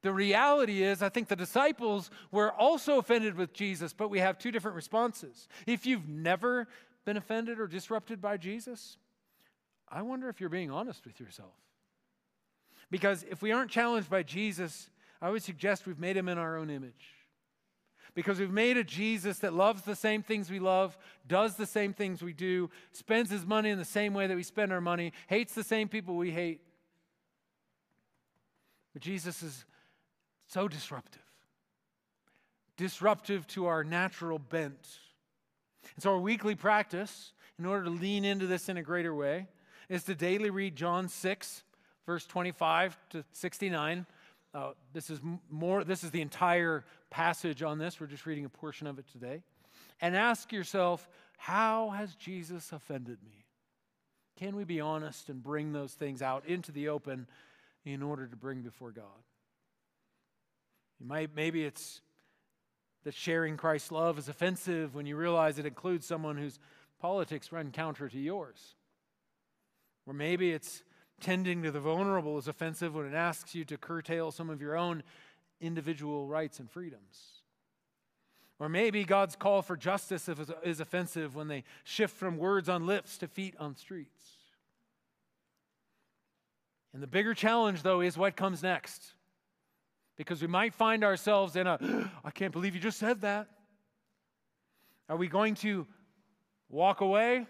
The 0.00 0.10
reality 0.10 0.82
is, 0.82 1.02
I 1.02 1.10
think 1.10 1.28
the 1.28 1.36
disciples 1.36 2.10
were 2.30 2.50
also 2.52 2.96
offended 2.96 3.36
with 3.36 3.52
Jesus, 3.52 3.92
but 3.92 4.08
we 4.08 4.18
have 4.20 4.38
two 4.38 4.50
different 4.50 4.74
responses. 4.74 5.46
If 5.66 5.84
you've 5.84 6.08
never 6.08 6.68
been 7.04 7.18
offended 7.18 7.60
or 7.60 7.66
disrupted 7.66 8.22
by 8.22 8.38
Jesus, 8.38 8.96
I 9.90 10.00
wonder 10.00 10.30
if 10.30 10.40
you're 10.40 10.48
being 10.48 10.70
honest 10.70 11.04
with 11.04 11.20
yourself. 11.20 11.52
Because 12.90 13.26
if 13.30 13.42
we 13.42 13.52
aren't 13.52 13.70
challenged 13.70 14.08
by 14.08 14.22
Jesus, 14.22 14.88
I 15.20 15.28
would 15.28 15.42
suggest 15.42 15.86
we've 15.86 15.98
made 15.98 16.16
him 16.16 16.30
in 16.30 16.38
our 16.38 16.56
own 16.56 16.70
image 16.70 17.15
because 18.16 18.40
we've 18.40 18.50
made 18.50 18.78
a 18.78 18.82
Jesus 18.82 19.40
that 19.40 19.52
loves 19.52 19.82
the 19.82 19.94
same 19.94 20.22
things 20.22 20.50
we 20.50 20.58
love, 20.58 20.96
does 21.28 21.56
the 21.56 21.66
same 21.66 21.92
things 21.92 22.22
we 22.22 22.32
do, 22.32 22.70
spends 22.90 23.30
his 23.30 23.44
money 23.44 23.68
in 23.68 23.76
the 23.76 23.84
same 23.84 24.14
way 24.14 24.26
that 24.26 24.34
we 24.34 24.42
spend 24.42 24.72
our 24.72 24.80
money, 24.80 25.12
hates 25.26 25.52
the 25.52 25.62
same 25.62 25.86
people 25.86 26.16
we 26.16 26.30
hate. 26.30 26.62
But 28.94 29.02
Jesus 29.02 29.42
is 29.42 29.66
so 30.48 30.66
disruptive, 30.66 31.20
disruptive 32.78 33.46
to 33.48 33.66
our 33.66 33.84
natural 33.84 34.38
bent. 34.38 34.98
And 35.94 36.02
so, 36.02 36.12
our 36.12 36.18
weekly 36.18 36.54
practice, 36.54 37.34
in 37.58 37.66
order 37.66 37.84
to 37.84 37.90
lean 37.90 38.24
into 38.24 38.46
this 38.46 38.70
in 38.70 38.78
a 38.78 38.82
greater 38.82 39.14
way, 39.14 39.46
is 39.90 40.04
to 40.04 40.14
daily 40.14 40.48
read 40.48 40.74
John 40.74 41.08
6, 41.08 41.64
verse 42.06 42.24
25 42.24 42.96
to 43.10 43.24
69. 43.32 44.06
Uh, 44.56 44.72
this 44.94 45.10
is 45.10 45.20
more. 45.50 45.84
This 45.84 46.02
is 46.02 46.10
the 46.10 46.22
entire 46.22 46.82
passage 47.10 47.62
on 47.62 47.76
this. 47.76 48.00
We're 48.00 48.06
just 48.06 48.24
reading 48.24 48.46
a 48.46 48.48
portion 48.48 48.86
of 48.86 48.98
it 48.98 49.04
today, 49.12 49.42
and 50.00 50.16
ask 50.16 50.50
yourself, 50.50 51.06
how 51.36 51.90
has 51.90 52.14
Jesus 52.14 52.72
offended 52.72 53.18
me? 53.22 53.44
Can 54.38 54.56
we 54.56 54.64
be 54.64 54.80
honest 54.80 55.28
and 55.28 55.42
bring 55.42 55.74
those 55.74 55.92
things 55.92 56.22
out 56.22 56.46
into 56.46 56.72
the 56.72 56.88
open 56.88 57.26
in 57.84 58.02
order 58.02 58.26
to 58.26 58.34
bring 58.34 58.62
before 58.62 58.92
God? 58.92 59.04
You 60.98 61.06
might 61.06 61.36
maybe 61.36 61.62
it's 61.62 62.00
that 63.04 63.12
sharing 63.12 63.58
Christ's 63.58 63.92
love 63.92 64.18
is 64.18 64.26
offensive 64.30 64.94
when 64.94 65.04
you 65.04 65.16
realize 65.16 65.58
it 65.58 65.66
includes 65.66 66.06
someone 66.06 66.38
whose 66.38 66.58
politics 66.98 67.52
run 67.52 67.72
counter 67.72 68.08
to 68.08 68.18
yours. 68.18 68.74
Or 70.06 70.14
maybe 70.14 70.50
it's 70.50 70.82
tending 71.20 71.62
to 71.62 71.70
the 71.70 71.80
vulnerable 71.80 72.38
is 72.38 72.48
offensive 72.48 72.94
when 72.94 73.06
it 73.06 73.14
asks 73.14 73.54
you 73.54 73.64
to 73.64 73.76
curtail 73.76 74.30
some 74.30 74.50
of 74.50 74.60
your 74.60 74.76
own 74.76 75.02
individual 75.60 76.26
rights 76.26 76.58
and 76.58 76.70
freedoms. 76.70 77.36
Or 78.58 78.68
maybe 78.68 79.04
God's 79.04 79.36
call 79.36 79.62
for 79.62 79.76
justice 79.76 80.28
is 80.64 80.80
offensive 80.80 81.34
when 81.34 81.48
they 81.48 81.64
shift 81.84 82.16
from 82.16 82.38
words 82.38 82.68
on 82.68 82.86
lips 82.86 83.18
to 83.18 83.28
feet 83.28 83.54
on 83.58 83.74
streets. 83.76 84.24
And 86.94 87.02
the 87.02 87.06
bigger 87.06 87.34
challenge, 87.34 87.82
though, 87.82 88.00
is 88.00 88.16
what 88.16 88.36
comes 88.36 88.62
next. 88.62 89.12
Because 90.16 90.40
we 90.40 90.48
might 90.48 90.72
find 90.72 91.04
ourselves 91.04 91.54
in 91.54 91.66
a, 91.66 92.10
I 92.24 92.30
can't 92.30 92.52
believe 92.52 92.74
you 92.74 92.80
just 92.80 92.98
said 92.98 93.20
that. 93.20 93.48
Are 95.08 95.16
we 95.16 95.28
going 95.28 95.54
to 95.56 95.86
walk 96.70 97.02
away? 97.02 97.46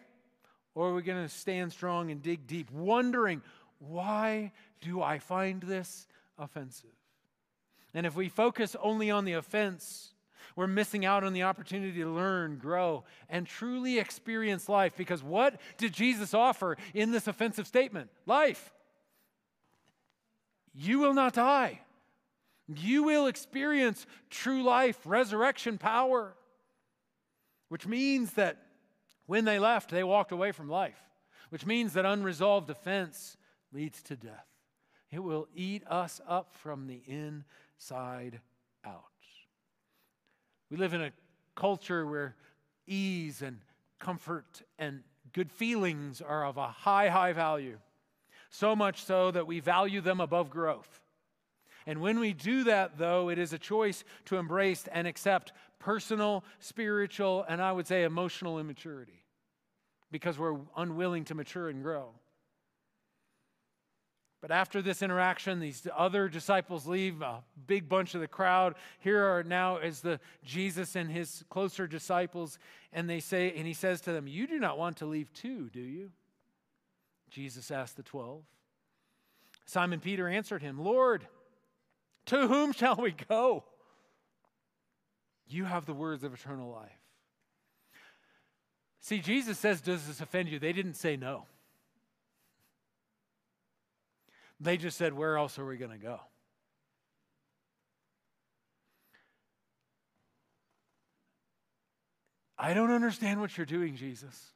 Or 0.76 0.90
are 0.90 0.94
we 0.94 1.00
going 1.00 1.22
to 1.22 1.28
stand 1.28 1.72
strong 1.72 2.10
and 2.10 2.22
dig 2.22 2.46
deep, 2.46 2.70
wondering, 2.70 3.40
why 3.78 4.52
do 4.82 5.00
I 5.00 5.18
find 5.18 5.62
this 5.62 6.06
offensive? 6.38 6.90
And 7.94 8.04
if 8.04 8.14
we 8.14 8.28
focus 8.28 8.76
only 8.82 9.10
on 9.10 9.24
the 9.24 9.32
offense, 9.32 10.12
we're 10.54 10.66
missing 10.66 11.06
out 11.06 11.24
on 11.24 11.32
the 11.32 11.44
opportunity 11.44 12.00
to 12.00 12.14
learn, 12.14 12.58
grow, 12.58 13.04
and 13.30 13.46
truly 13.46 13.98
experience 13.98 14.68
life. 14.68 14.92
Because 14.98 15.22
what 15.22 15.58
did 15.78 15.94
Jesus 15.94 16.34
offer 16.34 16.76
in 16.92 17.10
this 17.10 17.26
offensive 17.26 17.66
statement? 17.66 18.10
Life. 18.26 18.74
You 20.74 20.98
will 20.98 21.14
not 21.14 21.32
die. 21.32 21.80
You 22.68 23.02
will 23.02 23.28
experience 23.28 24.04
true 24.28 24.62
life, 24.62 24.98
resurrection 25.06 25.78
power, 25.78 26.34
which 27.70 27.86
means 27.86 28.32
that 28.34 28.58
when 29.26 29.44
they 29.44 29.58
left, 29.58 29.90
they 29.90 30.04
walked 30.04 30.32
away 30.32 30.52
from 30.52 30.68
life, 30.68 31.00
which 31.50 31.66
means 31.66 31.92
that 31.92 32.04
unresolved 32.04 32.70
offense 32.70 33.36
leads 33.72 34.02
to 34.04 34.16
death. 34.16 34.46
It 35.10 35.20
will 35.20 35.48
eat 35.54 35.86
us 35.86 36.20
up 36.28 36.52
from 36.54 36.86
the 36.86 37.02
inside 37.06 38.40
out. 38.84 39.02
We 40.70 40.76
live 40.76 40.94
in 40.94 41.02
a 41.02 41.12
culture 41.54 42.06
where 42.06 42.34
ease 42.86 43.42
and 43.42 43.58
comfort 43.98 44.62
and 44.78 45.02
good 45.32 45.50
feelings 45.50 46.20
are 46.20 46.44
of 46.44 46.56
a 46.56 46.68
high, 46.68 47.08
high 47.08 47.32
value. 47.32 47.78
So 48.50 48.74
much 48.74 49.04
so 49.04 49.30
that 49.30 49.46
we 49.46 49.60
value 49.60 50.00
them 50.00 50.20
above 50.20 50.50
growth. 50.50 51.00
And 51.86 52.00
when 52.00 52.18
we 52.18 52.32
do 52.32 52.64
that, 52.64 52.98
though, 52.98 53.28
it 53.28 53.38
is 53.38 53.52
a 53.52 53.58
choice 53.58 54.04
to 54.26 54.36
embrace 54.36 54.88
and 54.90 55.06
accept 55.06 55.52
personal, 55.78 56.44
spiritual, 56.58 57.44
and 57.48 57.62
I 57.62 57.72
would 57.72 57.86
say 57.86 58.02
emotional 58.02 58.58
immaturity 58.58 59.22
because 60.10 60.38
we're 60.38 60.58
unwilling 60.76 61.24
to 61.26 61.34
mature 61.34 61.68
and 61.68 61.82
grow. 61.82 62.10
But 64.42 64.50
after 64.50 64.82
this 64.82 65.02
interaction, 65.02 65.60
these 65.60 65.86
other 65.96 66.28
disciples 66.28 66.86
leave, 66.86 67.22
a 67.22 67.42
big 67.66 67.88
bunch 67.88 68.14
of 68.14 68.20
the 68.20 68.28
crowd. 68.28 68.74
Here 69.00 69.24
are 69.24 69.42
now 69.42 69.78
as 69.78 70.00
the 70.00 70.20
Jesus 70.44 70.94
and 70.94 71.10
his 71.10 71.42
closer 71.50 71.86
disciples, 71.86 72.58
and 72.92 73.08
they 73.08 73.20
say, 73.20 73.52
and 73.56 73.66
he 73.66 73.72
says 73.72 74.00
to 74.02 74.12
them, 74.12 74.28
You 74.28 74.46
do 74.46 74.60
not 74.60 74.78
want 74.78 74.98
to 74.98 75.06
leave 75.06 75.32
too, 75.32 75.70
do 75.72 75.80
you? 75.80 76.10
Jesus 77.30 77.70
asked 77.70 77.96
the 77.96 78.02
twelve. 78.02 78.44
Simon 79.64 79.98
Peter 79.98 80.28
answered 80.28 80.62
him, 80.62 80.78
Lord, 80.78 81.26
to 82.26 82.48
whom 82.48 82.72
shall 82.72 82.96
we 82.96 83.12
go? 83.28 83.64
You 85.48 85.64
have 85.64 85.86
the 85.86 85.94
words 85.94 86.24
of 86.24 86.34
eternal 86.34 86.70
life. 86.70 86.90
See, 89.00 89.20
Jesus 89.20 89.58
says, 89.58 89.80
Does 89.80 90.06
this 90.06 90.20
offend 90.20 90.48
you? 90.48 90.58
They 90.58 90.72
didn't 90.72 90.94
say 90.94 91.16
no. 91.16 91.46
They 94.58 94.76
just 94.76 94.96
said, 94.96 95.12
Where 95.12 95.36
else 95.36 95.58
are 95.58 95.66
we 95.66 95.76
going 95.76 95.92
to 95.92 95.98
go? 95.98 96.20
I 102.58 102.74
don't 102.74 102.90
understand 102.90 103.40
what 103.40 103.56
you're 103.56 103.66
doing, 103.66 103.96
Jesus. 103.96 104.52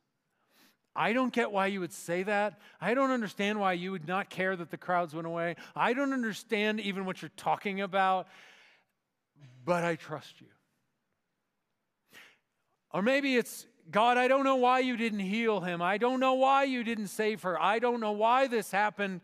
I 0.95 1.13
don't 1.13 1.33
get 1.33 1.53
why 1.53 1.67
you 1.67 1.81
would 1.81 1.93
say 1.93 2.25
that. 2.25 2.61
I 2.81 2.95
don't 2.95 3.11
understand 3.11 3.61
why 3.61 3.75
you 3.75 3.93
would 3.93 4.09
not 4.09 4.29
care 4.29 4.57
that 4.57 4.71
the 4.71 4.77
crowds 4.77 5.15
went 5.15 5.27
away. 5.27 5.57
I 5.77 5.93
don't 5.93 6.13
understand 6.13 6.81
even 6.81 7.05
what 7.05 7.23
you're 7.23 7.31
talking 7.37 7.81
about, 7.81 8.27
but 9.65 9.85
I 9.85 9.97
trust 9.97 10.41
you. 10.41 10.49
Or 12.93 13.03
maybe 13.03 13.37
it's 13.37 13.67
God, 13.91 14.19
I 14.19 14.29
don't 14.29 14.45
know 14.45 14.57
why 14.57 14.81
you 14.81 14.97
didn't 14.97 15.21
heal 15.21 15.61
him. 15.61 15.83
I 15.83 15.99
don't 15.99 16.21
know 16.21 16.35
why 16.35 16.65
you 16.65 16.85
didn't 16.85 17.09
save 17.09 17.43
her. 17.43 17.61
I 17.61 17.79
don't 17.79 18.01
know 18.01 18.13
why 18.13 18.47
this 18.47 18.71
happened. 18.71 19.21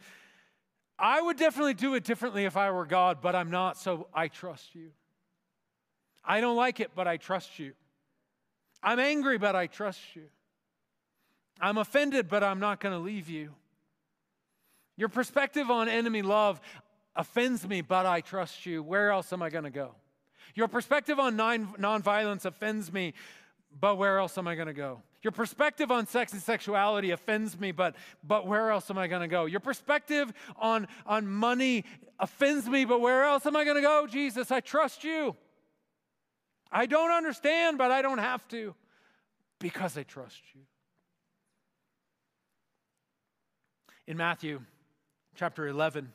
I 0.98 1.20
would 1.20 1.36
definitely 1.36 1.74
do 1.74 1.94
it 1.94 2.04
differently 2.04 2.44
if 2.46 2.56
I 2.56 2.70
were 2.70 2.86
God, 2.86 3.18
but 3.20 3.36
I'm 3.36 3.50
not, 3.50 3.76
so 3.76 4.08
I 4.14 4.28
trust 4.28 4.74
you. 4.74 4.90
I 6.24 6.40
don't 6.40 6.56
like 6.56 6.80
it, 6.80 6.92
but 6.94 7.06
I 7.06 7.16
trust 7.16 7.58
you. 7.58 7.74
I'm 8.82 8.98
angry, 8.98 9.38
but 9.38 9.54
I 9.54 9.66
trust 9.66 10.00
you. 10.14 10.24
I'm 11.60 11.78
offended, 11.78 12.28
but 12.28 12.44
I'm 12.44 12.60
not 12.60 12.80
going 12.80 12.94
to 12.94 12.98
leave 12.98 13.28
you. 13.28 13.54
Your 14.96 15.08
perspective 15.08 15.70
on 15.70 15.88
enemy 15.88 16.22
love 16.22 16.60
offends 17.14 17.66
me, 17.66 17.80
but 17.80 18.06
I 18.06 18.20
trust 18.20 18.66
you. 18.66 18.82
Where 18.82 19.10
else 19.10 19.32
am 19.32 19.42
I 19.42 19.50
going 19.50 19.64
to 19.64 19.70
go? 19.70 19.94
Your 20.54 20.68
perspective 20.68 21.18
on 21.18 21.36
non- 21.36 21.74
nonviolence 21.78 22.44
offends 22.44 22.92
me, 22.92 23.14
but 23.78 23.96
where 23.96 24.18
else 24.18 24.38
am 24.38 24.48
I 24.48 24.54
going 24.54 24.68
to 24.68 24.74
go? 24.74 25.02
Your 25.22 25.32
perspective 25.32 25.90
on 25.90 26.06
sex 26.06 26.32
and 26.32 26.40
sexuality 26.40 27.10
offends 27.10 27.58
me, 27.58 27.72
but, 27.72 27.96
but 28.22 28.46
where 28.46 28.70
else 28.70 28.90
am 28.90 28.98
I 28.98 29.06
going 29.06 29.22
to 29.22 29.28
go? 29.28 29.46
Your 29.46 29.60
perspective 29.60 30.32
on, 30.56 30.86
on 31.04 31.26
money 31.26 31.84
offends 32.18 32.68
me, 32.68 32.84
but 32.84 33.00
where 33.00 33.24
else 33.24 33.44
am 33.44 33.56
I 33.56 33.64
going 33.64 33.76
to 33.76 33.82
go? 33.82 34.06
Jesus, 34.06 34.50
I 34.50 34.60
trust 34.60 35.04
you. 35.04 35.36
I 36.70 36.86
don't 36.86 37.10
understand, 37.10 37.76
but 37.76 37.90
I 37.90 38.02
don't 38.02 38.18
have 38.18 38.46
to 38.48 38.74
because 39.58 39.98
I 39.98 40.04
trust 40.04 40.42
you. 40.54 40.60
In 44.06 44.16
Matthew 44.16 44.60
chapter 45.34 45.66
11, 45.66 46.12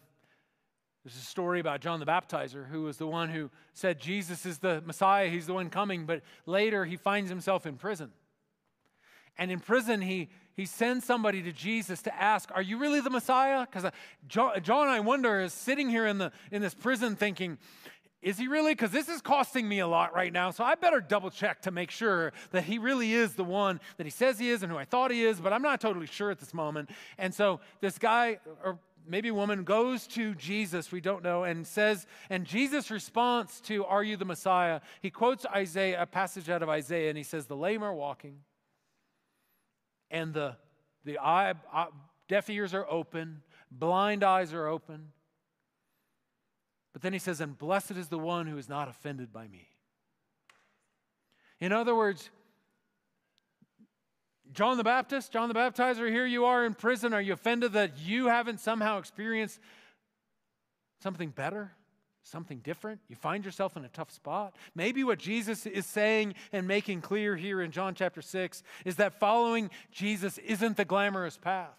there's 1.03 1.17
a 1.17 1.19
story 1.19 1.59
about 1.59 1.81
John 1.81 1.99
the 1.99 2.05
Baptizer, 2.05 2.69
who 2.69 2.83
was 2.83 2.95
the 2.95 3.07
one 3.07 3.27
who 3.27 3.49
said 3.73 3.99
Jesus 3.99 4.45
is 4.45 4.59
the 4.59 4.81
Messiah, 4.85 5.27
he's 5.27 5.45
the 5.45 5.53
one 5.53 5.69
coming, 5.69 6.05
but 6.05 6.21
later 6.45 6.85
he 6.85 6.95
finds 6.95 7.29
himself 7.29 7.65
in 7.65 7.75
prison. 7.75 8.11
And 9.37 9.51
in 9.51 9.59
prison, 9.59 9.99
he, 9.99 10.29
he 10.55 10.65
sends 10.65 11.05
somebody 11.05 11.41
to 11.41 11.51
Jesus 11.51 12.01
to 12.03 12.15
ask, 12.15 12.49
Are 12.53 12.61
you 12.61 12.77
really 12.77 13.01
the 13.01 13.09
Messiah? 13.09 13.65
Because 13.65 13.83
uh, 13.83 13.91
John, 14.25 14.61
John, 14.61 14.87
I 14.87 15.01
wonder, 15.01 15.41
is 15.41 15.53
sitting 15.53 15.89
here 15.89 16.07
in, 16.07 16.17
the, 16.17 16.31
in 16.49 16.61
this 16.61 16.73
prison 16.73 17.17
thinking, 17.17 17.57
Is 18.21 18.37
he 18.37 18.47
really? 18.47 18.73
Because 18.73 18.91
this 18.91 19.09
is 19.09 19.19
costing 19.21 19.67
me 19.67 19.79
a 19.79 19.87
lot 19.87 20.13
right 20.13 20.31
now, 20.31 20.51
so 20.51 20.63
I 20.63 20.75
better 20.75 21.01
double 21.01 21.31
check 21.31 21.63
to 21.63 21.71
make 21.71 21.89
sure 21.89 22.33
that 22.51 22.63
he 22.63 22.77
really 22.77 23.13
is 23.13 23.33
the 23.33 23.43
one 23.43 23.79
that 23.97 24.05
he 24.05 24.11
says 24.11 24.37
he 24.37 24.49
is 24.49 24.61
and 24.61 24.71
who 24.71 24.77
I 24.77 24.85
thought 24.85 25.09
he 25.09 25.23
is, 25.23 25.39
but 25.39 25.51
I'm 25.51 25.63
not 25.63 25.81
totally 25.81 26.05
sure 26.05 26.29
at 26.29 26.39
this 26.39 26.53
moment. 26.53 26.91
And 27.17 27.33
so 27.33 27.61
this 27.79 27.97
guy, 27.97 28.39
or 28.63 28.77
maybe 29.07 29.29
a 29.29 29.33
woman 29.33 29.63
goes 29.63 30.05
to 30.07 30.35
Jesus, 30.35 30.91
we 30.91 31.01
don't 31.01 31.23
know, 31.23 31.43
and 31.45 31.65
says, 31.65 32.05
and 32.29 32.45
Jesus' 32.45 32.91
response 32.91 33.59
to, 33.61 33.85
Are 33.85 34.03
you 34.03 34.17
the 34.17 34.25
Messiah? 34.25 34.81
He 35.01 35.09
quotes 35.09 35.45
Isaiah, 35.47 36.03
a 36.03 36.05
passage 36.05 36.49
out 36.49 36.61
of 36.61 36.69
Isaiah, 36.69 37.09
and 37.09 37.17
he 37.17 37.23
says, 37.23 37.47
The 37.47 37.55
lame 37.55 37.83
are 37.83 37.93
walking, 37.93 38.37
and 40.11 40.31
the, 40.31 40.57
the 41.05 41.17
eye, 41.17 41.55
eye, 41.73 41.87
deaf 42.27 42.49
ears 42.51 42.75
are 42.75 42.89
open, 42.89 43.41
blind 43.71 44.23
eyes 44.23 44.53
are 44.53 44.67
open. 44.67 45.07
But 46.93 47.01
then 47.01 47.13
he 47.13 47.19
says, 47.19 47.41
And 47.41 47.57
blessed 47.57 47.91
is 47.91 48.07
the 48.07 48.19
one 48.19 48.47
who 48.47 48.57
is 48.57 48.69
not 48.69 48.87
offended 48.87 49.31
by 49.31 49.47
me. 49.47 49.67
In 51.59 51.71
other 51.71 51.95
words, 51.95 52.29
John 54.53 54.77
the 54.77 54.83
Baptist, 54.83 55.31
John 55.31 55.47
the 55.47 55.55
Baptizer, 55.55 56.09
here 56.09 56.25
you 56.25 56.45
are 56.45 56.65
in 56.65 56.73
prison. 56.73 57.13
Are 57.13 57.21
you 57.21 57.33
offended 57.33 57.73
that 57.73 57.97
you 57.99 58.27
haven't 58.27 58.59
somehow 58.59 58.97
experienced 58.97 59.59
something 60.99 61.29
better, 61.29 61.71
something 62.23 62.59
different? 62.59 62.99
You 63.07 63.15
find 63.15 63.45
yourself 63.45 63.77
in 63.77 63.85
a 63.85 63.89
tough 63.89 64.11
spot. 64.11 64.55
Maybe 64.75 65.05
what 65.05 65.19
Jesus 65.19 65.65
is 65.65 65.85
saying 65.85 66.35
and 66.51 66.67
making 66.67 67.01
clear 67.01 67.37
here 67.37 67.61
in 67.61 67.71
John 67.71 67.95
chapter 67.95 68.21
6 68.21 68.63
is 68.83 68.97
that 68.97 69.19
following 69.19 69.69
Jesus 69.91 70.37
isn't 70.39 70.75
the 70.75 70.85
glamorous 70.85 71.37
path. 71.37 71.77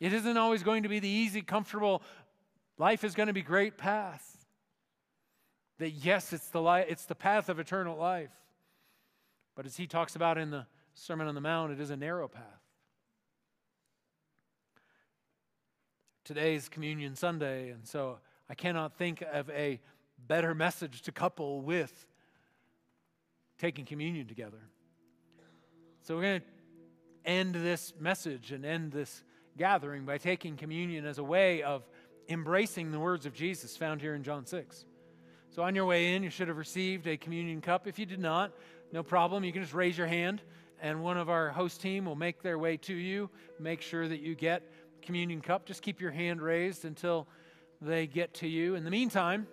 It 0.00 0.12
isn't 0.12 0.36
always 0.36 0.62
going 0.62 0.84
to 0.84 0.88
be 0.88 1.00
the 1.00 1.08
easy, 1.08 1.42
comfortable, 1.42 2.02
life 2.78 3.04
is 3.04 3.14
going 3.14 3.26
to 3.26 3.32
be 3.32 3.42
great 3.42 3.76
path. 3.76 4.46
That 5.78 5.90
yes, 5.90 6.32
it's 6.32 6.48
the, 6.48 6.62
li- 6.62 6.86
it's 6.88 7.04
the 7.04 7.14
path 7.14 7.48
of 7.48 7.58
eternal 7.58 7.96
life. 7.96 8.32
But 9.54 9.66
as 9.66 9.76
he 9.76 9.86
talks 9.86 10.16
about 10.16 10.38
in 10.38 10.50
the 10.50 10.66
Sermon 10.94 11.26
on 11.26 11.34
the 11.34 11.40
Mount, 11.40 11.72
it 11.72 11.80
is 11.80 11.90
a 11.90 11.96
narrow 11.96 12.28
path. 12.28 12.42
Today 16.24 16.54
is 16.54 16.68
Communion 16.68 17.16
Sunday, 17.16 17.70
and 17.70 17.86
so 17.86 18.18
I 18.50 18.54
cannot 18.54 18.98
think 18.98 19.22
of 19.32 19.48
a 19.50 19.80
better 20.26 20.54
message 20.54 21.02
to 21.02 21.12
couple 21.12 21.60
with 21.60 22.06
taking 23.58 23.84
communion 23.84 24.26
together. 24.26 24.58
So 26.02 26.16
we're 26.16 26.22
going 26.22 26.40
to 26.40 26.46
end 27.24 27.54
this 27.54 27.92
message 27.98 28.52
and 28.52 28.64
end 28.64 28.92
this 28.92 29.22
gathering 29.56 30.04
by 30.04 30.18
taking 30.18 30.56
communion 30.56 31.04
as 31.04 31.18
a 31.18 31.24
way 31.24 31.62
of 31.62 31.86
embracing 32.28 32.90
the 32.92 33.00
words 33.00 33.26
of 33.26 33.34
Jesus 33.34 33.76
found 33.76 34.00
here 34.00 34.14
in 34.14 34.22
John 34.22 34.46
6. 34.46 34.84
So 35.50 35.62
on 35.62 35.74
your 35.74 35.86
way 35.86 36.14
in, 36.14 36.22
you 36.22 36.30
should 36.30 36.48
have 36.48 36.58
received 36.58 37.06
a 37.06 37.16
communion 37.16 37.60
cup. 37.60 37.86
If 37.86 37.98
you 37.98 38.06
did 38.06 38.20
not, 38.20 38.52
no 38.92 39.02
problem. 39.02 39.44
You 39.44 39.52
can 39.52 39.62
just 39.62 39.74
raise 39.74 39.96
your 39.96 40.06
hand 40.06 40.42
and 40.80 41.02
one 41.02 41.16
of 41.16 41.28
our 41.28 41.50
host 41.50 41.80
team 41.80 42.04
will 42.04 42.16
make 42.16 42.42
their 42.42 42.58
way 42.58 42.76
to 42.76 42.94
you. 42.94 43.30
Make 43.58 43.80
sure 43.82 44.06
that 44.06 44.20
you 44.20 44.34
get 44.34 44.62
communion 45.02 45.40
cup. 45.40 45.66
Just 45.66 45.82
keep 45.82 46.00
your 46.00 46.10
hand 46.10 46.40
raised 46.40 46.84
until 46.84 47.26
they 47.80 48.06
get 48.06 48.34
to 48.34 48.48
you. 48.48 48.74
In 48.74 48.84
the 48.84 48.90
meantime, 48.90 49.46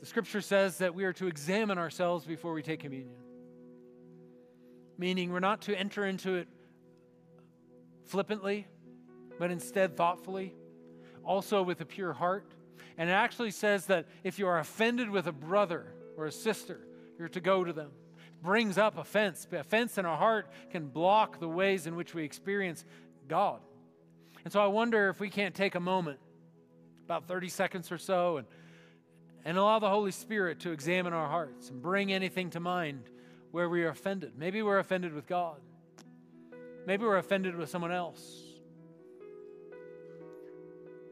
the 0.00 0.06
scripture 0.06 0.40
says 0.40 0.78
that 0.78 0.94
we 0.94 1.04
are 1.04 1.12
to 1.14 1.26
examine 1.26 1.78
ourselves 1.78 2.24
before 2.26 2.52
we 2.52 2.62
take 2.62 2.80
communion. 2.80 3.16
Meaning, 4.98 5.32
we're 5.32 5.40
not 5.40 5.62
to 5.62 5.74
enter 5.74 6.04
into 6.04 6.36
it 6.36 6.46
flippantly, 8.04 8.66
but 9.38 9.50
instead 9.50 9.96
thoughtfully, 9.96 10.54
also 11.24 11.62
with 11.62 11.80
a 11.80 11.86
pure 11.86 12.12
heart. 12.12 12.52
And 12.96 13.08
it 13.08 13.12
actually 13.12 13.50
says 13.50 13.86
that 13.86 14.06
if 14.22 14.38
you 14.38 14.46
are 14.46 14.58
offended 14.58 15.10
with 15.10 15.26
a 15.26 15.32
brother 15.32 15.94
or 16.16 16.26
a 16.26 16.32
sister, 16.32 16.80
you're 17.18 17.28
to 17.28 17.40
go 17.40 17.64
to 17.64 17.72
them 17.72 17.90
brings 18.44 18.78
up 18.78 18.98
offense. 18.98 19.48
Offense 19.50 19.98
in 19.98 20.04
our 20.04 20.18
heart 20.18 20.46
can 20.70 20.86
block 20.86 21.40
the 21.40 21.48
ways 21.48 21.88
in 21.88 21.96
which 21.96 22.14
we 22.14 22.22
experience 22.22 22.84
God. 23.26 23.60
And 24.44 24.52
so 24.52 24.60
I 24.60 24.66
wonder 24.66 25.08
if 25.08 25.18
we 25.18 25.30
can't 25.30 25.54
take 25.54 25.74
a 25.74 25.80
moment 25.80 26.20
about 27.06 27.26
30 27.26 27.48
seconds 27.48 27.90
or 27.90 27.98
so, 27.98 28.36
and, 28.36 28.46
and 29.44 29.58
allow 29.58 29.78
the 29.78 29.88
Holy 29.88 30.10
Spirit 30.10 30.60
to 30.60 30.70
examine 30.70 31.12
our 31.12 31.28
hearts 31.28 31.68
and 31.68 31.82
bring 31.82 32.12
anything 32.12 32.50
to 32.50 32.60
mind 32.60 33.02
where 33.50 33.68
we 33.68 33.84
are 33.84 33.88
offended. 33.88 34.32
Maybe 34.38 34.62
we're 34.62 34.78
offended 34.78 35.12
with 35.12 35.26
God, 35.26 35.60
maybe 36.86 37.04
we're 37.04 37.18
offended 37.18 37.56
with 37.56 37.68
someone 37.70 37.92
else. 37.92 38.43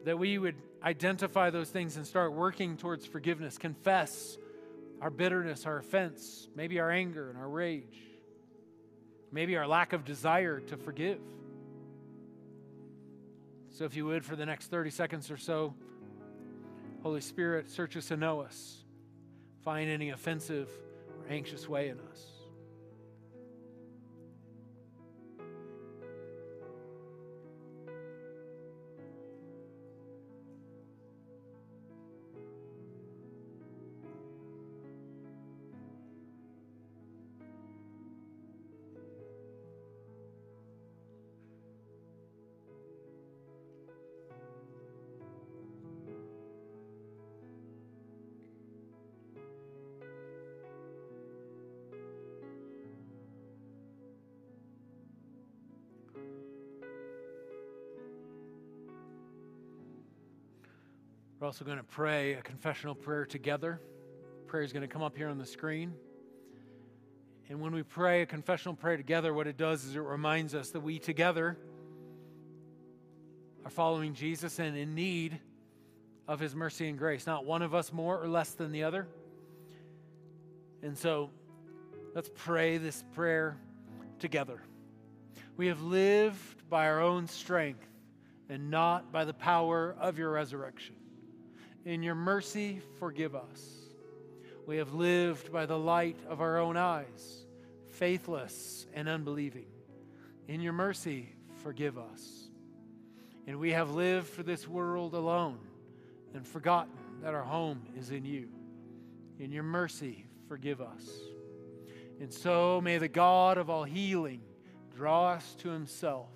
That 0.05 0.19
we 0.19 0.37
would 0.37 0.55
identify 0.83 1.49
those 1.49 1.69
things 1.69 1.97
and 1.97 2.05
start 2.05 2.33
working 2.33 2.77
towards 2.77 3.05
forgiveness, 3.05 3.57
confess 3.57 4.37
our 5.01 5.09
bitterness, 5.09 5.65
our 5.65 5.77
offense, 5.77 6.47
maybe 6.55 6.79
our 6.79 6.91
anger 6.91 7.29
and 7.29 7.37
our 7.37 7.47
rage, 7.47 7.99
maybe 9.31 9.57
our 9.57 9.67
lack 9.67 9.93
of 9.93 10.05
desire 10.05 10.59
to 10.59 10.77
forgive. 10.77 11.19
So, 13.71 13.85
if 13.85 13.95
you 13.95 14.05
would, 14.05 14.23
for 14.23 14.35
the 14.35 14.45
next 14.45 14.67
30 14.67 14.91
seconds 14.91 15.31
or 15.31 15.37
so, 15.37 15.73
Holy 17.01 17.21
Spirit, 17.21 17.69
search 17.69 17.97
us 17.97 18.11
and 18.11 18.21
know 18.21 18.41
us. 18.41 18.83
Find 19.63 19.89
any 19.89 20.11
offensive 20.11 20.69
or 21.19 21.33
anxious 21.33 21.67
way 21.67 21.89
in 21.89 21.99
us. 21.99 22.32
We're 61.43 61.47
also 61.47 61.65
going 61.65 61.77
to 61.77 61.83
pray 61.83 62.35
a 62.35 62.41
confessional 62.41 62.95
prayer 62.95 63.25
together. 63.25 63.81
Prayer 64.47 64.63
is 64.63 64.71
going 64.71 64.79
to 64.79 64.87
come 64.87 65.01
up 65.01 65.17
here 65.17 65.27
on 65.27 65.37
the 65.37 65.45
screen. 65.45 65.91
And 67.49 67.59
when 67.59 67.73
we 67.73 67.83
pray 67.83 68.21
a 68.21 68.25
confessional 68.25 68.75
prayer 68.75 68.95
together, 68.95 69.33
what 69.33 69.45
it 69.45 69.57
does 69.57 69.83
is 69.83 69.97
it 69.97 69.99
reminds 69.99 70.55
us 70.55 70.69
that 70.69 70.79
we 70.79 70.99
together 70.99 71.57
are 73.65 73.69
following 73.69 74.13
Jesus 74.13 74.57
and 74.57 74.77
in 74.77 74.95
need 74.95 75.37
of 76.29 76.39
his 76.39 76.55
mercy 76.55 76.87
and 76.87 76.97
grace. 76.97 77.27
Not 77.27 77.43
one 77.43 77.61
of 77.61 77.75
us 77.75 77.91
more 77.91 78.23
or 78.23 78.29
less 78.29 78.51
than 78.51 78.71
the 78.71 78.85
other. 78.85 79.05
And 80.81 80.97
so 80.97 81.29
let's 82.15 82.29
pray 82.33 82.77
this 82.77 83.03
prayer 83.15 83.57
together. 84.17 84.61
We 85.57 85.67
have 85.67 85.81
lived 85.81 86.69
by 86.69 86.87
our 86.87 87.01
own 87.01 87.27
strength 87.27 87.85
and 88.47 88.71
not 88.71 89.11
by 89.11 89.25
the 89.25 89.33
power 89.33 89.93
of 89.99 90.17
your 90.17 90.31
resurrection. 90.31 90.95
In 91.85 92.01
your 92.01 92.15
mercy, 92.15 92.81
forgive 92.97 93.35
us. 93.35 93.83
We 94.65 94.77
have 94.77 94.93
lived 94.93 95.51
by 95.51 95.65
the 95.65 95.77
light 95.77 96.17
of 96.29 96.39
our 96.39 96.57
own 96.57 96.77
eyes, 96.77 97.45
faithless 97.91 98.85
and 98.93 99.09
unbelieving. 99.09 99.65
In 100.47 100.61
your 100.61 100.71
mercy, 100.71 101.35
forgive 101.61 101.97
us. 101.97 102.47
And 103.47 103.59
we 103.59 103.71
have 103.71 103.91
lived 103.91 104.27
for 104.27 104.43
this 104.43 104.65
world 104.65 105.13
alone 105.13 105.59
and 106.33 106.47
forgotten 106.47 106.93
that 107.21 107.33
our 107.33 107.43
home 107.43 107.81
is 107.97 108.11
in 108.11 108.23
you. 108.23 108.47
In 109.39 109.51
your 109.51 109.63
mercy, 109.63 110.25
forgive 110.47 110.79
us. 110.79 111.05
And 112.21 112.33
so 112.33 112.79
may 112.79 112.97
the 112.97 113.09
God 113.09 113.57
of 113.57 113.69
all 113.69 113.83
healing 113.83 114.41
draw 114.95 115.31
us 115.31 115.55
to 115.55 115.69
himself 115.69 116.29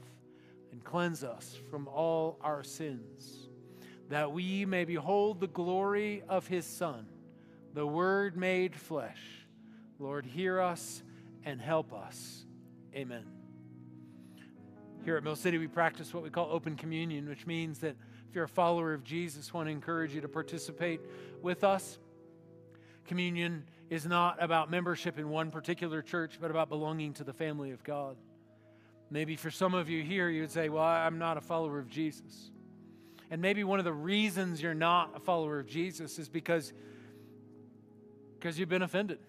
and 0.73 0.83
cleanse 0.83 1.23
us 1.23 1.57
from 1.69 1.87
all 1.87 2.37
our 2.41 2.63
sins 2.63 3.46
that 4.09 4.31
we 4.31 4.65
may 4.65 4.85
behold 4.85 5.39
the 5.39 5.47
glory 5.47 6.23
of 6.29 6.47
his 6.47 6.65
Son, 6.65 7.05
the 7.73 7.85
Word 7.85 8.37
made 8.37 8.75
flesh. 8.75 9.19
Lord, 9.99 10.25
hear 10.25 10.61
us 10.61 11.03
and 11.43 11.59
help 11.61 11.93
us. 11.93 12.45
Amen. 12.95 13.25
Here 15.03 15.17
at 15.17 15.23
Mill 15.23 15.35
City, 15.35 15.57
we 15.57 15.67
practice 15.67 16.13
what 16.13 16.23
we 16.23 16.29
call 16.29 16.49
open 16.51 16.75
communion, 16.75 17.27
which 17.29 17.45
means 17.45 17.79
that 17.79 17.95
if 18.29 18.35
you're 18.35 18.45
a 18.45 18.49
follower 18.49 18.93
of 18.93 19.03
Jesus, 19.03 19.51
I 19.53 19.57
want 19.57 19.67
to 19.67 19.71
encourage 19.71 20.13
you 20.13 20.21
to 20.21 20.27
participate 20.27 20.99
with 21.41 21.63
us. 21.63 21.97
Communion 23.05 23.63
is 23.89 24.05
not 24.05 24.41
about 24.43 24.69
membership 24.69 25.17
in 25.17 25.29
one 25.29 25.49
particular 25.49 26.01
church, 26.01 26.37
but 26.41 26.51
about 26.51 26.67
belonging 26.67 27.13
to 27.13 27.23
the 27.23 27.31
family 27.31 27.71
of 27.71 27.83
God. 27.83 28.17
Maybe 29.09 29.37
for 29.37 29.49
some 29.49 29.73
of 29.73 29.89
you 29.89 30.03
here, 30.03 30.29
you 30.29 30.41
would 30.41 30.51
say, 30.51 30.67
Well, 30.67 30.83
I'm 30.83 31.17
not 31.17 31.37
a 31.37 31.41
follower 31.41 31.79
of 31.79 31.89
Jesus. 31.89 32.51
And 33.29 33.41
maybe 33.41 33.63
one 33.63 33.79
of 33.79 33.85
the 33.85 33.93
reasons 33.93 34.61
you're 34.61 34.73
not 34.73 35.11
a 35.15 35.19
follower 35.19 35.59
of 35.59 35.67
Jesus 35.67 36.17
is 36.17 36.29
because 36.29 36.73
because 38.39 38.59
you've 38.59 38.69
been 38.69 38.83
offended. 38.83 39.19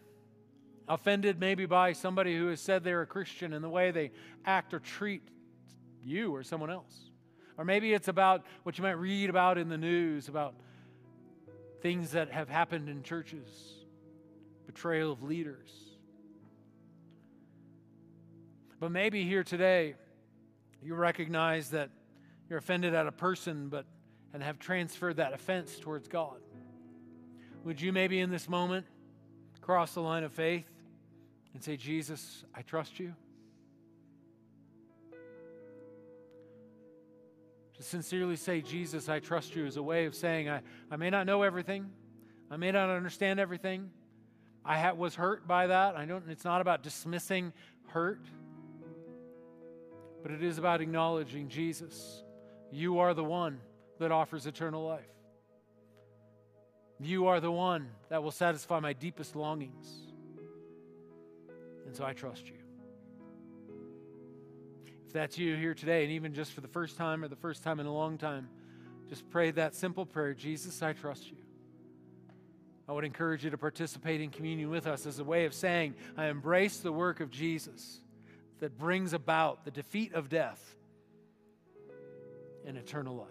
Offended 0.87 1.40
maybe 1.40 1.66
by 1.66 1.92
somebody 1.92 2.37
who 2.37 2.48
has 2.48 2.61
said 2.61 2.84
they're 2.84 3.02
a 3.02 3.06
Christian 3.06 3.52
in 3.52 3.62
the 3.62 3.68
way 3.68 3.90
they 3.90 4.11
act 4.44 4.74
or 4.74 4.80
treat 4.80 5.22
you 6.04 6.34
or 6.34 6.42
someone 6.42 6.70
else. 6.70 7.11
Or 7.56 7.64
maybe 7.64 7.92
it's 7.92 8.08
about 8.08 8.44
what 8.62 8.78
you 8.78 8.82
might 8.82 8.92
read 8.92 9.30
about 9.30 9.58
in 9.58 9.68
the 9.68 9.78
news 9.78 10.28
about 10.28 10.54
things 11.80 12.12
that 12.12 12.30
have 12.30 12.48
happened 12.48 12.88
in 12.88 13.02
churches, 13.02 13.48
betrayal 14.66 15.12
of 15.12 15.22
leaders. 15.22 15.70
But 18.80 18.92
maybe 18.92 19.24
here 19.24 19.42
today, 19.42 19.94
you 20.82 20.94
recognize 20.94 21.70
that 21.70 21.90
you're 22.48 22.58
offended 22.58 22.94
at 22.94 23.06
a 23.06 23.12
person, 23.12 23.68
but 23.68 23.87
and 24.32 24.42
have 24.42 24.58
transferred 24.58 25.16
that 25.16 25.32
offense 25.32 25.78
towards 25.78 26.08
God. 26.08 26.38
Would 27.64 27.80
you 27.80 27.92
maybe 27.92 28.20
in 28.20 28.30
this 28.30 28.48
moment 28.48 28.87
cross 29.61 29.94
the 29.94 30.00
line 30.00 30.24
of 30.24 30.32
faith 30.32 30.68
and 31.54 31.62
say, 31.62 31.76
Jesus, 31.76 32.44
I 32.54 32.62
trust 32.62 32.98
you? 33.00 33.14
To 37.76 37.82
sincerely 37.82 38.37
say, 38.37 38.61
Jesus, 38.61 39.08
I 39.08 39.20
trust 39.20 39.54
you, 39.54 39.64
is 39.64 39.76
a 39.76 39.82
way 39.82 40.04
of 40.04 40.14
saying, 40.14 40.48
I, 40.48 40.62
I 40.90 40.96
may 40.96 41.11
not 41.11 41.26
know 41.26 41.42
everything, 41.42 41.90
I 42.50 42.56
may 42.56 42.72
not 42.72 42.90
understand 42.90 43.40
everything. 43.40 43.90
I 44.64 44.78
ha- 44.78 44.92
was 44.92 45.14
hurt 45.14 45.46
by 45.46 45.68
that. 45.68 45.96
I 45.96 46.04
don't, 46.04 46.28
it's 46.28 46.44
not 46.44 46.61
about 46.61 46.82
dismissing 46.82 47.52
hurt, 47.87 48.20
but 50.22 50.32
it 50.32 50.42
is 50.42 50.58
about 50.58 50.82
acknowledging 50.82 51.48
Jesus 51.48 52.22
you 52.70 52.98
are 52.98 53.14
the 53.14 53.24
one 53.24 53.61
that 53.98 54.12
offers 54.12 54.46
eternal 54.46 54.87
life. 54.87 55.04
You 57.00 57.26
are 57.26 57.40
the 57.40 57.50
one 57.50 57.88
that 58.09 58.22
will 58.22 58.31
satisfy 58.31 58.81
my 58.81 58.92
deepest 58.92 59.37
longings. 59.37 59.87
And 61.87 61.96
so 61.96 62.04
I 62.04 62.12
trust 62.12 62.46
you. 62.46 62.54
If 65.07 65.12
that's 65.12 65.38
you 65.38 65.57
here 65.57 65.74
today, 65.74 66.02
and 66.02 66.12
even 66.12 66.35
just 66.35 66.52
for 66.52 66.61
the 66.61 66.68
first 66.68 66.96
time 66.96 67.24
or 67.24 67.28
the 67.28 67.37
first 67.37 67.62
time 67.62 67.81
in 67.81 67.87
a 67.87 67.92
long 67.92 68.18
time, 68.18 68.48
just 69.09 69.28
pray 69.31 69.50
that 69.52 69.74
simple 69.74 70.04
prayer 70.04 70.35
Jesus, 70.35 70.83
I 70.83 70.92
trust 70.92 71.31
you. 71.31 71.38
I 72.88 72.92
would 72.92 73.04
encourage 73.04 73.44
you 73.44 73.50
to 73.50 73.59
participate 73.59 74.20
in 74.20 74.31
communion 74.31 74.70
with 74.70 74.87
us 74.87 75.07
as 75.07 75.18
a 75.18 75.24
way 75.24 75.44
of 75.44 75.54
saying, 75.54 75.94
I 76.16 76.26
embrace 76.26 76.78
the 76.78 76.92
work 76.92 77.20
of 77.20 77.31
Jesus 77.31 78.00
that 78.61 78.76
brings 78.76 79.12
about 79.12 79.64
the 79.64 79.70
defeat 79.70 80.14
of 80.14 80.28
death 80.28 80.74
and 82.68 82.76
eternal 82.76 83.16
life. 83.16 83.28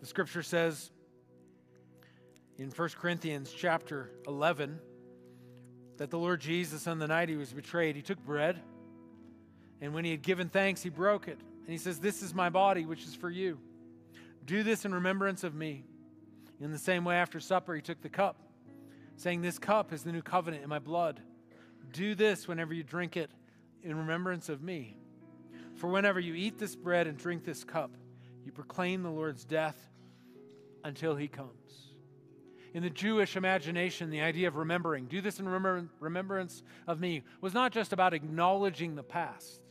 The 0.00 0.06
scripture 0.06 0.42
says 0.42 0.90
in 2.56 2.70
1 2.70 2.88
Corinthians 2.98 3.52
chapter 3.54 4.10
11 4.26 4.80
that 5.98 6.08
the 6.08 6.18
Lord 6.18 6.40
Jesus, 6.40 6.86
on 6.86 6.98
the 6.98 7.06
night 7.06 7.28
he 7.28 7.36
was 7.36 7.52
betrayed, 7.52 7.96
he 7.96 8.02
took 8.02 8.18
bread, 8.24 8.58
and 9.82 9.92
when 9.92 10.06
he 10.06 10.10
had 10.10 10.22
given 10.22 10.48
thanks, 10.48 10.82
he 10.82 10.88
broke 10.88 11.28
it. 11.28 11.38
And 11.38 11.68
he 11.68 11.76
says, 11.76 12.00
This 12.00 12.22
is 12.22 12.34
my 12.34 12.48
body, 12.48 12.86
which 12.86 13.04
is 13.04 13.14
for 13.14 13.30
you. 13.30 13.58
Do 14.46 14.62
this 14.62 14.86
in 14.86 14.94
remembrance 14.94 15.44
of 15.44 15.54
me. 15.54 15.84
In 16.60 16.72
the 16.72 16.78
same 16.78 17.04
way, 17.04 17.16
after 17.16 17.40
supper, 17.40 17.74
he 17.74 17.82
took 17.82 18.00
the 18.00 18.08
cup, 18.08 18.36
saying, 19.16 19.42
This 19.42 19.58
cup 19.58 19.92
is 19.92 20.02
the 20.02 20.12
new 20.12 20.22
covenant 20.22 20.62
in 20.62 20.68
my 20.70 20.78
blood. 20.78 21.20
Do 21.92 22.14
this 22.14 22.48
whenever 22.48 22.72
you 22.72 22.82
drink 22.82 23.18
it 23.18 23.30
in 23.82 23.96
remembrance 23.96 24.48
of 24.48 24.62
me. 24.62 24.96
For 25.80 25.88
whenever 25.88 26.20
you 26.20 26.34
eat 26.34 26.58
this 26.58 26.76
bread 26.76 27.06
and 27.06 27.16
drink 27.16 27.42
this 27.42 27.64
cup, 27.64 27.96
you 28.44 28.52
proclaim 28.52 29.02
the 29.02 29.10
Lord's 29.10 29.46
death 29.46 29.78
until 30.84 31.16
he 31.16 31.26
comes. 31.26 31.94
In 32.74 32.82
the 32.82 32.90
Jewish 32.90 33.34
imagination, 33.34 34.10
the 34.10 34.20
idea 34.20 34.46
of 34.46 34.56
remembering, 34.56 35.06
do 35.06 35.22
this 35.22 35.40
in 35.40 35.48
remembrance 35.48 36.62
of 36.86 37.00
me, 37.00 37.22
was 37.40 37.54
not 37.54 37.72
just 37.72 37.94
about 37.94 38.12
acknowledging 38.12 38.94
the 38.94 39.02
past, 39.02 39.62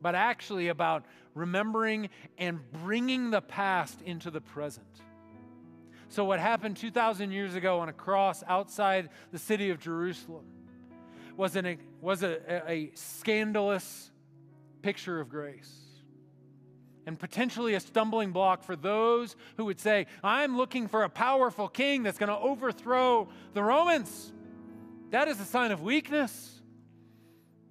but 0.00 0.14
actually 0.14 0.68
about 0.68 1.04
remembering 1.34 2.08
and 2.38 2.58
bringing 2.82 3.30
the 3.30 3.42
past 3.42 4.00
into 4.00 4.30
the 4.30 4.40
present. 4.40 5.02
So, 6.08 6.24
what 6.24 6.40
happened 6.40 6.78
2,000 6.78 7.30
years 7.30 7.54
ago 7.54 7.80
on 7.80 7.90
a 7.90 7.92
cross 7.92 8.42
outside 8.48 9.10
the 9.32 9.38
city 9.38 9.68
of 9.68 9.80
Jerusalem 9.80 10.46
was, 11.36 11.56
an, 11.56 11.76
was 12.00 12.22
a, 12.22 12.70
a 12.70 12.90
scandalous 12.94 14.12
picture 14.86 15.18
of 15.18 15.28
grace 15.28 15.74
and 17.06 17.18
potentially 17.18 17.74
a 17.74 17.80
stumbling 17.80 18.30
block 18.30 18.62
for 18.62 18.76
those 18.76 19.34
who 19.56 19.64
would 19.64 19.80
say, 19.80 20.06
I'm 20.22 20.56
looking 20.56 20.86
for 20.86 21.02
a 21.02 21.08
powerful 21.08 21.66
king 21.66 22.04
that's 22.04 22.18
going 22.18 22.28
to 22.28 22.38
overthrow 22.38 23.28
the 23.52 23.64
Romans. 23.64 24.32
That 25.10 25.26
is 25.26 25.40
a 25.40 25.44
sign 25.44 25.72
of 25.72 25.82
weakness. 25.82 26.62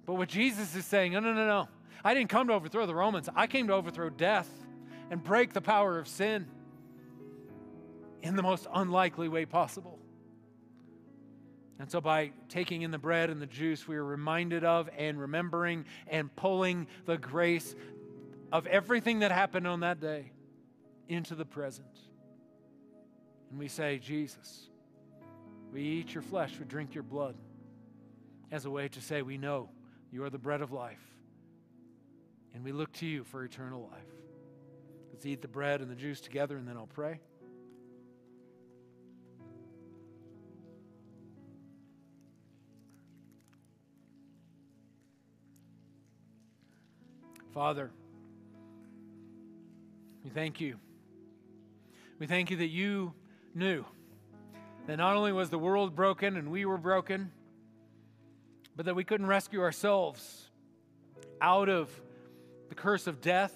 But 0.04 0.16
what 0.16 0.28
Jesus 0.28 0.76
is 0.76 0.84
saying, 0.84 1.14
no, 1.14 1.20
no, 1.20 1.32
no, 1.32 1.46
no. 1.46 1.68
I 2.04 2.12
didn't 2.12 2.28
come 2.28 2.48
to 2.48 2.52
overthrow 2.52 2.84
the 2.84 2.94
Romans. 2.94 3.30
I 3.34 3.46
came 3.46 3.68
to 3.68 3.72
overthrow 3.72 4.10
death 4.10 4.50
and 5.10 5.24
break 5.24 5.54
the 5.54 5.62
power 5.62 5.98
of 5.98 6.08
sin 6.08 6.46
in 8.20 8.36
the 8.36 8.42
most 8.42 8.66
unlikely 8.74 9.30
way 9.30 9.46
possible. 9.46 9.98
And 11.78 11.90
so, 11.90 12.00
by 12.00 12.32
taking 12.48 12.82
in 12.82 12.90
the 12.90 12.98
bread 12.98 13.28
and 13.28 13.40
the 13.40 13.46
juice, 13.46 13.86
we 13.86 13.96
are 13.96 14.04
reminded 14.04 14.64
of 14.64 14.88
and 14.96 15.20
remembering 15.20 15.84
and 16.06 16.34
pulling 16.34 16.86
the 17.04 17.18
grace 17.18 17.74
of 18.50 18.66
everything 18.66 19.18
that 19.18 19.30
happened 19.30 19.66
on 19.66 19.80
that 19.80 20.00
day 20.00 20.32
into 21.08 21.34
the 21.34 21.44
present. 21.44 21.86
And 23.50 23.58
we 23.58 23.68
say, 23.68 23.98
Jesus, 23.98 24.68
we 25.72 25.82
eat 25.82 26.14
your 26.14 26.22
flesh, 26.22 26.54
we 26.58 26.64
drink 26.64 26.94
your 26.94 27.02
blood, 27.02 27.36
as 28.50 28.64
a 28.64 28.70
way 28.70 28.88
to 28.88 29.00
say, 29.00 29.22
we 29.22 29.36
know 29.36 29.68
you 30.10 30.24
are 30.24 30.30
the 30.30 30.38
bread 30.38 30.62
of 30.62 30.72
life. 30.72 31.02
And 32.54 32.64
we 32.64 32.72
look 32.72 32.92
to 32.94 33.06
you 33.06 33.22
for 33.24 33.44
eternal 33.44 33.82
life. 33.92 34.00
Let's 35.12 35.26
eat 35.26 35.42
the 35.42 35.48
bread 35.48 35.82
and 35.82 35.90
the 35.90 35.94
juice 35.94 36.20
together, 36.20 36.56
and 36.56 36.66
then 36.66 36.76
I'll 36.76 36.86
pray. 36.86 37.20
Father, 47.56 47.90
we 50.22 50.28
thank 50.28 50.60
you. 50.60 50.76
We 52.18 52.26
thank 52.26 52.50
you 52.50 52.58
that 52.58 52.68
you 52.68 53.14
knew 53.54 53.82
that 54.86 54.98
not 54.98 55.16
only 55.16 55.32
was 55.32 55.48
the 55.48 55.58
world 55.58 55.96
broken 55.96 56.36
and 56.36 56.50
we 56.50 56.66
were 56.66 56.76
broken, 56.76 57.32
but 58.76 58.84
that 58.84 58.94
we 58.94 59.04
couldn't 59.04 59.26
rescue 59.26 59.62
ourselves 59.62 60.50
out 61.40 61.70
of 61.70 61.90
the 62.68 62.74
curse 62.74 63.06
of 63.06 63.22
death. 63.22 63.54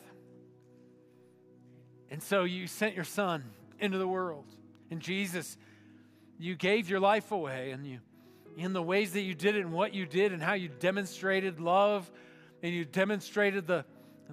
And 2.11 2.23
so 2.23 2.45
you 2.45 2.69
sent 2.69 2.95
your 2.95 3.05
son 3.05 3.45
into 3.81 3.99
the 3.99 4.09
world. 4.09 4.47
And 4.91 5.03
Jesus, 5.03 5.59
you 6.39 6.57
gave 6.57 6.89
your 6.89 7.01
life 7.01 7.33
away 7.33 7.73
and 7.73 7.87
you 7.87 7.99
in 8.57 8.73
the 8.73 8.83
ways 8.83 9.13
that 9.13 9.21
you 9.21 9.35
did 9.35 9.57
it 9.57 9.61
and 9.61 9.75
what 9.75 9.93
you 9.93 10.07
did 10.07 10.33
and 10.33 10.43
how 10.43 10.55
you 10.55 10.71
demonstrated 10.79 11.61
love 11.61 12.11
and 12.63 12.73
you 12.73 12.85
demonstrated 12.85 13.67
the 13.67 13.85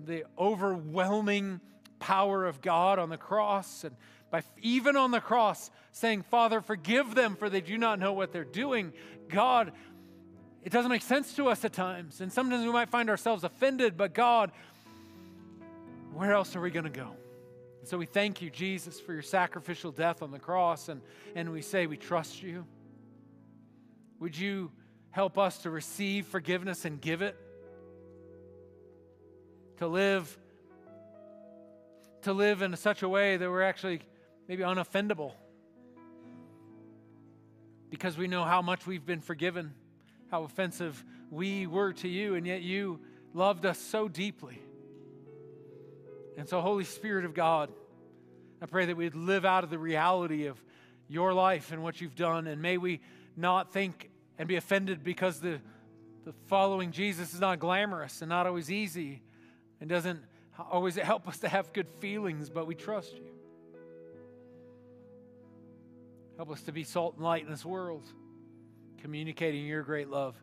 the 0.06 0.24
overwhelming 0.38 1.60
power 2.00 2.46
of 2.46 2.62
God 2.62 3.00
on 3.00 3.10
the 3.10 3.18
cross 3.18 3.84
and 3.84 3.96
by 4.30 4.44
even 4.62 4.96
on 4.96 5.10
the 5.10 5.20
cross 5.20 5.72
saying 5.92 6.22
father 6.22 6.62
forgive 6.62 7.16
them 7.16 7.36
for 7.36 7.50
they 7.50 7.62
do 7.62 7.78
not 7.78 7.98
know 7.98 8.14
what 8.14 8.32
they're 8.32 8.44
doing 8.44 8.94
god 9.30 9.72
it 10.68 10.72
doesn't 10.72 10.92
make 10.92 11.02
sense 11.02 11.34
to 11.38 11.48
us 11.48 11.64
at 11.64 11.72
times. 11.72 12.20
And 12.20 12.30
sometimes 12.30 12.66
we 12.66 12.74
might 12.74 12.90
find 12.90 13.10
ourselves 13.10 13.46
offended, 13.46 13.96
but 13.96 14.14
God, 14.14 14.52
where 16.14 16.34
else 16.34 16.58
are 16.58 16.60
we 16.60 16.72
going 16.72 16.84
to 16.84 16.90
go? 16.90 17.12
So 17.86 17.98
we 17.98 18.06
thank 18.06 18.42
you, 18.42 18.50
Jesus, 18.50 19.00
for 19.00 19.14
your 19.14 19.22
sacrificial 19.22 19.94
death 19.94 20.22
on 20.22 20.30
the 20.30 20.40
cross. 20.40 20.90
And, 20.90 21.00
and 21.36 21.54
we 21.54 21.62
say, 21.62 21.88
we 21.88 21.96
trust 21.96 22.44
you. 22.44 22.66
Would 24.20 24.38
you 24.38 24.70
help 25.12 25.38
us 25.38 25.60
to 25.60 25.70
receive 25.70 26.26
forgiveness 26.26 26.84
and 26.84 27.00
give 27.00 27.22
it? 27.22 27.38
To 29.78 29.88
live 29.88 30.38
to 32.24 32.34
live 32.34 32.62
in 32.62 32.76
such 32.76 33.04
a 33.04 33.10
way 33.10 33.38
that 33.38 33.50
we're 33.50 33.62
actually 33.62 34.02
maybe 34.48 34.64
unoffendable 34.64 35.32
because 37.90 38.18
we 38.18 38.28
know 38.28 38.44
how 38.44 38.62
much 38.62 38.86
we've 38.86 39.06
been 39.06 39.22
forgiven 39.22 39.74
how 40.30 40.44
offensive 40.44 41.04
we 41.32 41.68
were 41.68 41.94
to 41.94 42.08
you, 42.08 42.36
and 42.36 42.46
yet 42.46 42.62
you 42.62 43.00
loved 43.34 43.66
us 43.66 43.80
so 43.80 44.08
deeply. 44.08 44.62
And 46.38 46.48
so, 46.48 46.62
Holy 46.62 46.84
Spirit 46.84 47.26
of 47.26 47.34
God, 47.34 47.72
I 48.62 48.66
pray 48.66 48.86
that 48.86 48.98
we'd 48.98 49.16
live 49.16 49.46
out 49.46 49.64
of 49.64 49.70
the 49.70 49.80
reality 49.80 50.48
of 50.48 50.62
your 51.08 51.34
life 51.34 51.72
and 51.72 51.82
what 51.82 52.02
you've 52.02 52.16
done, 52.16 52.48
and 52.48 52.62
may 52.62 52.78
we 52.78 53.02
not 53.36 53.72
think 53.72 54.10
and 54.38 54.48
be 54.48 54.56
offended 54.56 55.04
because 55.04 55.40
the, 55.40 55.60
the 56.26 56.34
following 56.48 56.92
Jesus 56.92 57.34
is 57.34 57.40
not 57.40 57.60
glamorous 57.60 58.22
and 58.22 58.30
not 58.30 58.46
always 58.46 58.70
easy 58.70 59.22
and 59.80 59.90
doesn't 59.90 60.22
always 60.72 60.96
help 60.96 61.28
us 61.28 61.40
to 61.40 61.50
have 61.50 61.72
good 61.74 61.88
feelings, 62.00 62.50
but 62.50 62.68
we 62.68 62.76
trust 62.76 63.16
you. 63.16 63.28
Help 66.38 66.52
us 66.52 66.62
to 66.64 66.72
be 66.72 66.84
salt 66.84 67.16
and 67.16 67.24
light 67.24 67.44
in 67.44 67.50
this 67.50 67.66
world 67.66 68.04
communicating 69.00 69.66
your 69.66 69.84
great 69.84 70.10
love 70.10 70.36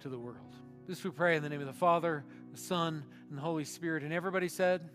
to 0.00 0.08
the 0.08 0.18
world. 0.18 0.54
This 0.86 1.02
we 1.02 1.10
pray 1.10 1.36
in 1.36 1.42
the 1.42 1.48
name 1.48 1.60
of 1.60 1.66
the 1.66 1.72
Father, 1.72 2.24
the 2.52 2.58
Son, 2.58 3.04
and 3.28 3.38
the 3.38 3.42
Holy 3.42 3.64
Spirit. 3.64 4.02
And 4.02 4.12
everybody 4.12 4.48
said, 4.48 4.88